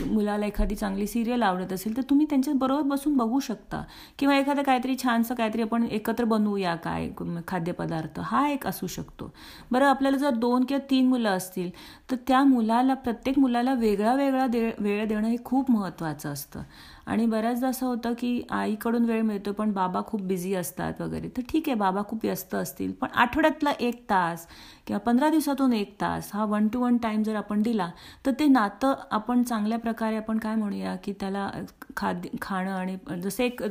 मुलाला 0.06 0.46
एखादी 0.46 0.74
चांगली 0.74 1.06
सिरियल 1.06 1.42
आवडत 1.42 1.72
असेल 1.72 1.96
तर 1.96 2.02
तुम्ही 2.10 2.26
त्यांच्याबरोबर 2.30 2.82
बसून 2.88 3.16
बघू 3.16 3.40
शकता. 3.40 3.82
किंवा 4.18 4.36
एखादं 4.36 4.62
काहीतरी 4.62 4.96
छानसं 5.02 5.34
काहीतरी 5.34 5.62
आपण 5.62 5.86
एकत्र 5.90 6.24
बनवूया 6.24 6.74
काय 6.76 7.08
खाद्यपदार्थ 7.48 8.20
हा 8.22 8.46
एक 8.48 8.66
असू 8.66 8.86
शकतो. 8.86 9.30
बरं 9.70 9.86
आपल्याला 9.86 10.16
जर 10.16 10.34
दोन 10.36 10.64
किंवा 10.64 10.86
तीन 10.90 11.08
मुलं 11.08 11.30
असतील 11.30 11.70
तर 12.10 12.16
त्या 12.26 12.42
मुलाला 12.44 12.94
प्रत्येक 12.94 13.38
मुलाला 13.38 13.72
वेगळा 13.74 14.14
वेगळा 14.14 14.46
दे 14.46 14.70
वेळ 14.78 15.06
देणं 15.08 15.28
हे 15.28 15.36
खूप 15.44 15.70
महत्त्वाचं 15.70 16.32
असतं. 16.32 16.62
आणि 17.08 17.26
बऱ्याचदा 17.26 17.68
असं 17.68 17.86
होतं 17.86 18.12
की 18.18 18.40
आईकडून 18.50 19.04
वेळ 19.04 19.22
मिळतो 19.22 19.52
पण 19.52 19.72
बाबा 19.72 20.00
खूप 20.06 20.22
बिझी 20.22 20.54
असतात 20.54 21.00
वगैरे. 21.00 21.28
तर 21.36 21.42
ठीक 21.48 21.68
आहे 21.68 21.74
बाबा 21.78 22.02
खूप 22.08 22.24
व्यस्त 22.24 22.54
असतील 22.54 22.92
पण 23.00 23.08
आठवड्यातला 23.14 23.72
एक 23.80 24.02
तास 24.10 24.46
किंवा 24.86 24.98
पंधरा 25.06 25.28
दिवसातून 25.30 25.72
एक 25.72 25.94
तास 26.00 26.30
हा 26.34 26.44
वन 26.44 26.68
टू 26.68 26.80
वन 26.80 26.96
टाईम 26.98 27.22
जर 27.22 27.34
आपण 27.36 27.62
दिला 27.62 27.90
तर 28.26 28.32
ते 28.38 28.46
नातं 28.48 28.94
आपण 29.10 29.42
चांगल्या 29.42 29.78
प्रकारे 29.78 30.16
आपण 30.16 30.38
काय 30.38 30.54
म्हणूया 30.56 30.94
की 31.04 31.12
त्याला 31.20 31.50
खाद्य 31.96 32.28
खाणं 32.42 32.70
आणि 32.72 32.96
जसं 33.20 33.42
एक 33.44 33.62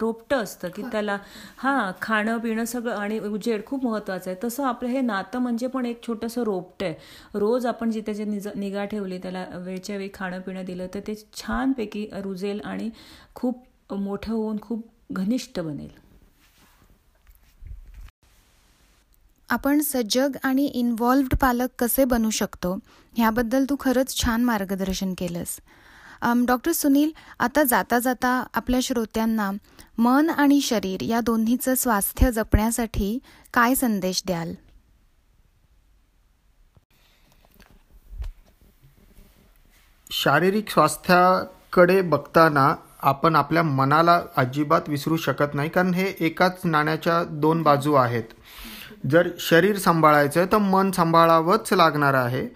रोपटं 0.00 0.42
असतं 0.42 0.68
की 0.76 0.82
त्याला 0.92 1.16
हां 1.58 1.90
खाणं 2.02 2.38
पिणं 2.38 2.64
सगळं 2.64 2.94
आणि 2.94 3.18
उजेड 3.20 3.64
खूप 3.66 3.84
महत्त्वाचं 3.84 4.30
आहे. 4.30 4.38
तसं 4.44 4.64
आपलं 4.64 4.88
हे 4.88 5.00
नातं 5.00 5.38
म्हणजे 5.38 5.66
पण 5.66 5.86
एक 5.86 6.02
छोटंसं 6.06 6.42
रोपटं 6.44 6.84
आहे. 6.86 6.94
रोज 7.34 7.66
आपण 7.66 7.90
जिथे 7.90 8.14
जे 8.14 8.24
निज 8.24 8.48
निगा 8.56 8.84
ठेवली 8.84 9.18
त्याला 9.18 9.44
वेळच्या 9.54 9.96
वेळी 9.96 10.08
खाणं 10.14 10.40
पिणं 10.40 10.64
दिलं 10.64 10.86
तर 10.94 11.00
ते 11.06 11.14
छानपैकी 11.34 12.06
रुजे 12.14 12.45
रुजेल 12.46 12.60
आणि 12.64 12.90
खूप 13.34 13.92
मोठं 13.92 14.32
होऊन 14.32 14.60
खूप 14.62 14.86
घनिष्ठ 15.12 15.60
बनेल. 15.60 15.88
आपण 19.48 19.80
सजग 19.80 20.36
आणि 20.44 20.64
इन्व्हॉल्व्ड 20.74 21.34
पालक 21.40 21.68
कसे 21.78 22.04
बनू 22.04 22.30
शकतो 22.30 22.78
ह्याबद्दल 23.16 23.64
तू 23.70 23.76
खरंच 23.80 24.16
छान 24.16 24.44
मार्गदर्शन 24.44 25.14
केलंस. 25.18 25.58
डॉक्टर 26.46 26.72
सुनील 26.72 27.10
आता 27.38 27.62
जाता 27.62 27.98
जाता 27.98 28.28
आपल्या 28.54 28.80
श्रोत्यांना 28.82 29.50
मन 29.98 30.30
आणि 30.30 30.60
शरीर 30.60 31.02
या 31.02 31.20
दोन्हीचं 31.20 31.74
स्वास्थ्य 31.74 32.30
जपण्यासाठी 32.32 33.18
काय 33.54 33.74
संदेश 33.74 34.22
द्याल? 34.26 34.54
शारीरिक 40.10 40.68
कडे 41.76 42.00
बघताना 42.00 42.74
आपण 43.02 43.36
आपल्या 43.36 43.62
मनाला 43.62 44.20
अजिबात 44.36 44.88
विसरू 44.88 45.16
शकत 45.16 45.54
नाही 45.54 45.68
कारण 45.68 45.94
हे 45.94 46.14
एकाच 46.20 46.60
नाण्याच्या 46.64 47.24
दोन 47.24 47.62
बाजू 47.62 47.94
आहेत. 47.94 48.22
जर 49.10 49.28
शरीर 49.40 49.78
सांभाळायचं 49.78 50.46
तर 50.52 50.58
मन 50.58 50.90
सांभाळावंच 50.90 51.72
लागणार 51.72 52.14
आहे. 52.14 52.46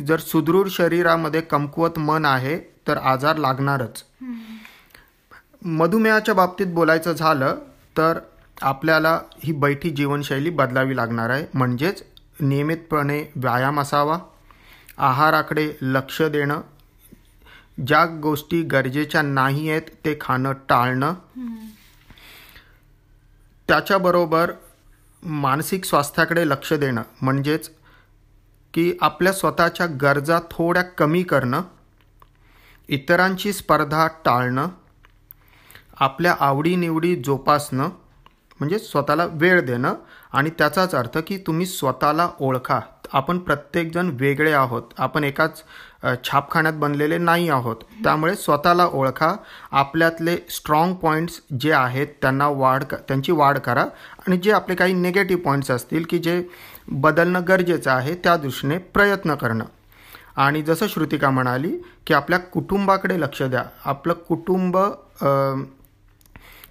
जर 0.00 0.18
सुदृढ 0.18 0.68
शरीरामध्ये 0.68 1.40
कमकुवत 1.40 1.98
मन 1.98 2.24
आहे 2.24 2.58
तर 2.58 2.96
आजार 2.96 3.36
लागणारच. 3.36 4.02
मधुमेहाच्या 5.62 6.34
बाबतीत 6.34 6.66
बोलायचं 6.66 7.12
झालं 7.12 7.56
तर 7.96 8.18
आपल्याला 8.62 9.18
ही 9.44 9.52
बैठी 9.52 9.90
जीवनशैली 9.90 10.50
बदलावी 10.50 10.96
लागणार 10.96 11.30
आहे. 11.30 11.46
म्हणजेच 11.54 12.02
नियमितपणे 12.40 13.32
व्यायाम 13.36 13.80
असावा 13.80 14.18
आहाराकडे 14.98 15.70
लक्ष 15.82 16.22
देणं 16.22 16.60
ज्या 17.78 18.04
गोष्टी 18.06 18.62
गरजेच्या 18.62 19.22
नाही 19.22 19.70
आहेत 19.70 19.82
ते 20.04 20.16
खाणं 20.20 20.52
टाळणं. 20.68 21.14
त्याच्याबरोबर 23.68 24.52
मानसिक 25.22 25.84
स्वास्थ्याकडे 25.84 26.48
लक्ष 26.48 26.72
देणं 26.72 27.02
म्हणजेच 27.22 27.70
की 28.74 28.92
आपल्या 29.00 29.32
स्वतःच्या 29.32 29.86
गरजा 29.86 30.38
थोड्या 30.50 30.82
कमी 30.82 31.22
करणं 31.22 31.62
इतरांची 32.88 33.52
स्पर्धा 33.52 34.06
टाळणं 34.24 34.68
आपल्या 36.00 36.36
आवडीनिवडी 36.40 37.16
जोपासणं 37.16 37.88
म्हणजे 38.60 38.78
स्वतःला 38.78 39.26
वेळ 39.26 39.60
देणं 39.60 39.94
आणि 40.32 40.50
त्याचाच 40.50 40.94
अर्थ 40.94 41.18
की 41.18 41.38
तुम्ही 41.38 41.66
स्वतःला 41.66 42.28
ओळखा. 42.38 42.80
आपण 43.12 43.38
प्रत्येकजण 43.38 44.10
वेगळे 44.20 44.52
आहोत. 44.52 44.82
आपण 44.98 45.24
एकाच 45.24 45.62
छापखान्यात 46.24 46.74
बनलेले 46.74 47.18
नाही 47.18 47.48
आहोत. 47.48 47.76
त्यामुळे 48.04 48.34
स्वतःला 48.34 48.86
ओळखा. 48.86 49.34
आपल्यातले 49.72 50.36
स्ट्रॉंग 50.50 50.94
पॉईंट्स 50.94 51.40
जे 51.60 51.72
आहेत 51.72 52.06
त्यांना 52.22 52.48
वाढ 52.48 52.84
त्यांची 52.84 53.32
वाढ 53.32 53.58
करा. 53.58 53.84
आणि 54.26 54.36
जे 54.36 54.52
आपले 54.52 54.74
काही 54.74 54.94
निगेटिव्ह 54.94 55.42
पॉईंट्स 55.42 55.70
असतील 55.70 56.04
की 56.10 56.18
जे 56.18 56.42
बदलणं 56.88 57.42
गरजेचं 57.48 57.90
आहे 57.90 58.14
त्या 58.14 58.36
दृष्टीने 58.36 58.78
प्रयत्न 58.78 59.34
करणं. 59.34 59.64
आणि 60.36 60.62
जसं 60.62 60.86
श्रुतिका 60.88 61.30
म्हणाली 61.30 61.76
की 62.06 62.14
आपल्या 62.14 62.38
कुटुंबाकडे 62.38 63.20
लक्ष 63.20 63.42
द्या. 63.42 63.64
आपलं 63.84 64.12
कुटुंब 64.28 64.78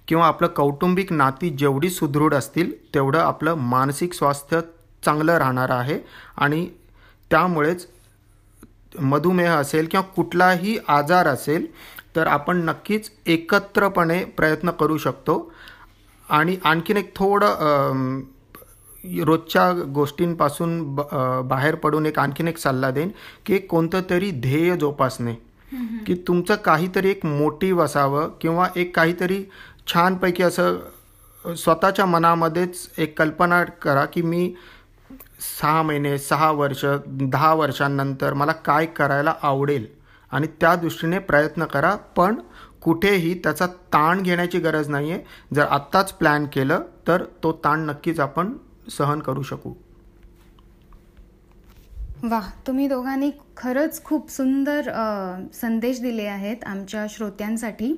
किंवा 0.08 0.26
आपलं 0.26 0.48
कौटुंबिक 0.48 1.12
नाती 1.12 1.50
जेवढी 1.50 1.90
सुदृढ 1.90 2.34
असतील 2.34 2.72
तेवढं 2.94 3.18
आपलं 3.18 3.54
मानसिक 3.54 4.14
स्वास्थ्य 4.14 4.60
चांगलं 5.04 5.36
राहणार 5.38 5.70
आहे. 5.70 5.98
आणि 6.36 6.68
त्यामुळेच 7.30 7.86
मधुमेह 9.00 9.52
असेल 9.52 9.86
किंवा 9.90 10.04
कुठलाही 10.16 10.76
आजार 10.88 11.28
असेल 11.28 11.66
तर 12.16 12.26
आपण 12.26 12.64
नक्कीच 12.64 13.10
एकत्रपणे 13.26 14.24
प्रयत्न 14.36 14.70
करू 14.70 14.98
शकतो. 14.98 15.52
आणि 16.24 16.56
आणखीन 16.64 16.96
एक 16.96 17.14
थोडं 17.16 18.20
रोजच्या 19.24 19.70
गोष्टींपासून 19.94 20.82
बाहेर 21.48 21.74
पडून 21.74 22.06
एक 22.06 22.18
आणखीन 22.18 22.48
एक 22.48 22.58
सल्ला 22.58 22.90
देईन 22.90 23.10
की 23.46 23.58
कोणतं 23.58 24.00
तरी 24.10 24.30
ध्येय 24.30 24.76
जोपासणे. 24.76 25.34
की 26.06 26.14
तुमचं 26.28 26.54
काहीतरी 26.54 27.10
एक 27.10 27.24
मोटिव्ह 27.26 27.84
असावं 27.84 28.30
किंवा 28.40 28.68
एक 28.76 28.94
काहीतरी 28.96 29.42
छानपैकी 29.86 30.42
असं 30.42 30.76
स्वतःच्या 31.44 32.06
मनामध्येच 32.06 32.88
एक 32.98 33.18
कल्पना 33.18 33.62
करा 33.82 34.04
की 34.04 34.22
मी 34.22 34.54
सहा 35.44 35.82
महिने 35.82 36.16
सहा 36.18 36.50
वर्ष 36.52 36.84
दहा 37.06 37.52
वर्षांनंतर 37.54 38.34
मला 38.34 38.52
काय 38.52 38.86
करायला 38.86 39.34
आवडेल? 39.42 39.86
आणि 40.32 40.46
त्या 40.60 40.74
दृष्टीने 40.76 41.18
प्रयत्न 41.20 41.64
करा 41.64 41.94
पण 42.16 42.40
कुठेही 42.82 43.34
त्याचा 43.34 43.66
ताण 43.92 44.22
घेण्याची 44.22 44.58
गरज 44.58 44.88
नाही 44.88 45.10
आहे 45.10 45.54
जर 45.54 45.66
आत्ताच 45.66 46.12
प्लॅन 46.12 46.46
केलं 46.46 46.82
तर 47.08 47.24
तो 47.42 47.52
ताण 47.64 47.84
नक्कीच 47.86 48.20
आपण 48.20 48.52
सहन 48.90 49.20
करू 49.20 49.42
शकू. 49.42 49.72
वा 52.22 52.40
तुम्ही 52.66 52.88
दोघांनी 52.88 53.30
खरंच 53.56 54.02
खूप 54.04 54.30
सुंदर 54.30 54.90
संदेश 55.54 56.00
दिले 56.00 56.26
आहेत 56.26 56.64
आमच्या 56.66 57.06
श्रोत्यांसाठी. 57.10 57.92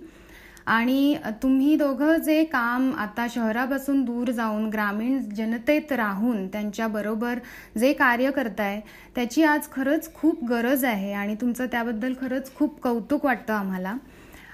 आणि 0.67 1.17
तुम्ही 1.43 1.75
दोघं 1.77 2.17
जे 2.17 2.43
काम 2.45 2.91
आता 2.99 3.27
शहरापासून 3.31 4.05
दूर 4.05 4.31
जाऊन 4.31 4.69
ग्रामीण 4.69 5.19
जनतेत 5.29 5.93
राहून 5.93 6.47
त्यांच्याबरोबर 6.47 7.39
जे 7.79 7.93
कार्य 7.93 8.31
करताय 8.31 8.81
त्याची 9.15 9.43
आज 9.43 9.69
खरंच 9.73 10.13
खूप 10.15 10.45
गरज 10.45 10.85
आहे 10.85 11.13
आणि 11.13 11.35
तुमचं 11.35 11.67
त्याबद्दल 11.67 12.15
खरंच 12.21 12.55
खूप 12.55 12.81
कौतुक 12.81 13.25
वाटतं 13.25 13.55
आम्हाला. 13.55 13.95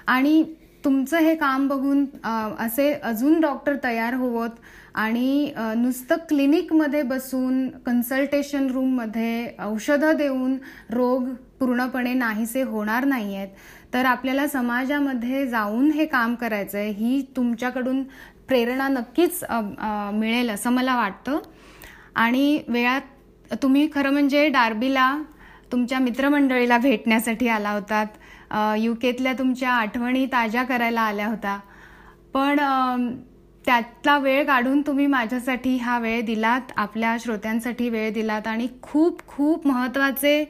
आणि 0.06 0.42
तुमचं 0.84 1.18
हे 1.18 1.34
काम 1.34 1.66
बघून 1.68 2.04
असे 2.58 2.92
अजून 2.92 3.40
डॉक्टर 3.40 3.76
तयार 3.84 4.14
होवत 4.14 4.60
आणि 4.94 5.52
नुसतं 5.76 6.16
क्लिनिकमध्ये 6.28 7.02
बसून 7.02 7.68
कन्सल्टेशन 7.86 8.66
रूममध्ये 8.70 9.46
औषधं 9.58 10.16
देऊन 10.16 10.56
रोग 10.90 11.28
पूर्णपणे 11.60 12.14
नाहीसे 12.14 12.62
होणार 12.62 13.04
नाही 13.04 13.36
आहेत 13.36 13.48
तर 13.94 14.04
आपल्याला 14.06 14.46
समाजामध्ये 14.48 15.46
जाऊन 15.46 15.90
हे 15.90 16.06
काम 16.06 16.34
करायचं 16.34 16.78
आहे 16.78 16.90
ही 16.90 17.20
तुमच्याकडून 17.36 18.02
प्रेरणा 18.48 18.88
नक्कीच 18.88 19.42
मिळेल 19.50 20.50
असं 20.50 20.70
मला 20.72 20.96
वाटतं. 20.96 21.38
आणि 22.14 22.62
वेळात 22.68 23.54
तुम्ही 23.62 23.88
खरं 23.94 24.12
म्हणजे 24.12 24.48
डार्बीला 24.48 25.16
तुमच्या 25.72 25.98
मित्रमंडळीला 25.98 26.78
भेटण्यासाठी 26.78 27.48
आला 27.48 27.70
होतात. 27.70 28.06
यू 28.78 28.94
केतल्या 29.02 29.32
तुमच्या 29.32 29.70
आठवणी 29.72 30.24
ताज्या 30.32 30.62
करायला 30.64 31.00
आल्या 31.00 31.26
होता. 31.26 31.58
पण 32.34 32.58
त्यातला 33.64 34.16
वेळ 34.18 34.44
काढून 34.46 34.80
तुम्ही 34.86 35.06
माझ्यासाठी 35.06 35.76
हा 35.78 35.98
वेळ 35.98 36.20
दिलात 36.26 36.72
आपल्या 36.76 37.16
श्रोत्यांसाठी 37.20 37.88
वेळ 37.88 38.12
दिलात 38.12 38.46
आणि 38.46 38.66
खूप 38.82 39.26
खूप 39.28 39.66
महत्त्वाचे 39.66 40.44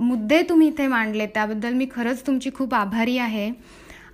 मुद्दे 0.00 0.42
तुम्ही 0.42 0.68
इथे 0.68 0.86
मांडले 0.86 1.26
त्याबद्दल 1.26 1.72
मी 1.72 1.86
खरंच 1.94 2.26
तुमची 2.26 2.50
खूप 2.54 2.74
आभारी 2.74 3.18
आहे. 3.18 3.52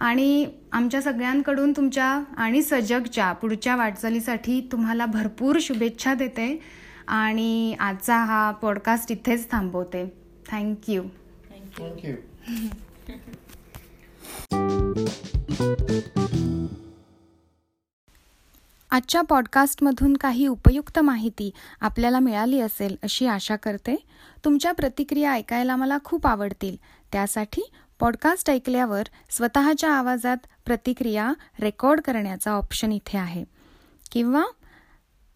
आणि 0.00 0.46
आमच्या 0.72 1.02
सगळ्यांकडून 1.02 1.72
तुमच्या 1.72 2.22
आणि 2.36 2.62
सजगच्या 2.62 3.32
पुढच्या 3.32 3.76
वाटचालीसाठी 3.76 4.68
तुम्हाला 4.72 5.06
भरपूर 5.06 5.58
शुभेच्छा 5.60 6.14
देते. 6.14 6.62
आणि 7.08 7.74
आजचा 7.80 8.16
हा 8.16 8.50
पॉडकास्ट 8.50 9.12
इथेच 9.12 9.50
थांबवते. 9.50 10.12
थँक्यू 10.50 11.02
थँक्यू 11.78 12.14
आजच्या 18.92 19.20
पॉडकास्टमधून 19.22 20.16
काही 20.16 20.46
उपयुक्त 20.46 20.98
माहिती 20.98 21.50
आपल्याला 21.80 22.18
मिळाली 22.18 22.60
असेल 22.60 22.96
अशी 23.02 23.26
आशा 23.26 23.56
करते. 23.56 23.96
तुमच्या 24.44 24.72
प्रतिक्रिया 24.72 25.32
ऐकायला 25.32 25.76
मला 25.76 25.98
खूप 26.04 26.26
आवडतील. 26.26 26.76
त्यासाठी 27.12 27.62
पॉडकास्ट 28.00 28.50
ऐकल्यावर 28.50 29.02
स्वतःच्या 29.30 29.90
आवाजात 29.90 30.36
प्रतिक्रिया 30.64 31.32
रेकॉर्ड 31.60 32.00
करण्याचा 32.00 32.50
ऑप्शन 32.50 32.92
इथे 32.92 33.18
आहे. 33.18 33.44
किंवा 34.12 34.44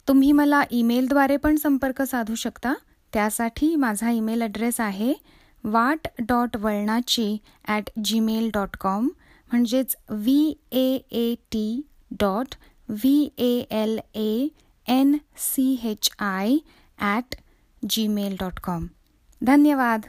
तुम्ही 0.09 0.33
मला 0.33 0.63
ईमेलद्वारे 0.71 1.37
पण 1.37 1.57
संपर्क 1.57 2.03
साधू 2.03 2.35
शकता. 2.35 2.75
त्यासाठी 3.13 3.77
माझा 3.77 4.11
ईमेल 4.11 4.43
ॲड्रेस 4.43 4.81
आहे 4.81 5.15
वाट 5.65 6.09
डॉट 6.19 6.57
वळणाची 6.57 7.37
ॲट 7.69 7.91
जीमेल 8.05 8.51
डॉट 8.55 8.77
कॉम. 8.81 9.09
म्हणजेच 9.53 9.97
V 10.11 10.55
A 10.73 10.99
A 11.11 11.35
T 11.35 11.81
dot 12.11 12.55
V 12.89 13.31
A 13.39 13.67
L 13.73 13.99
A 14.17 14.49
N 14.89 15.19
C 15.39 15.73
H 15.91 16.11
I 16.21 16.57
at 16.99 17.35
Gmail 17.83 18.37
dot 18.41 18.59
com 18.59 18.87
धन्यवाद. 19.41 20.07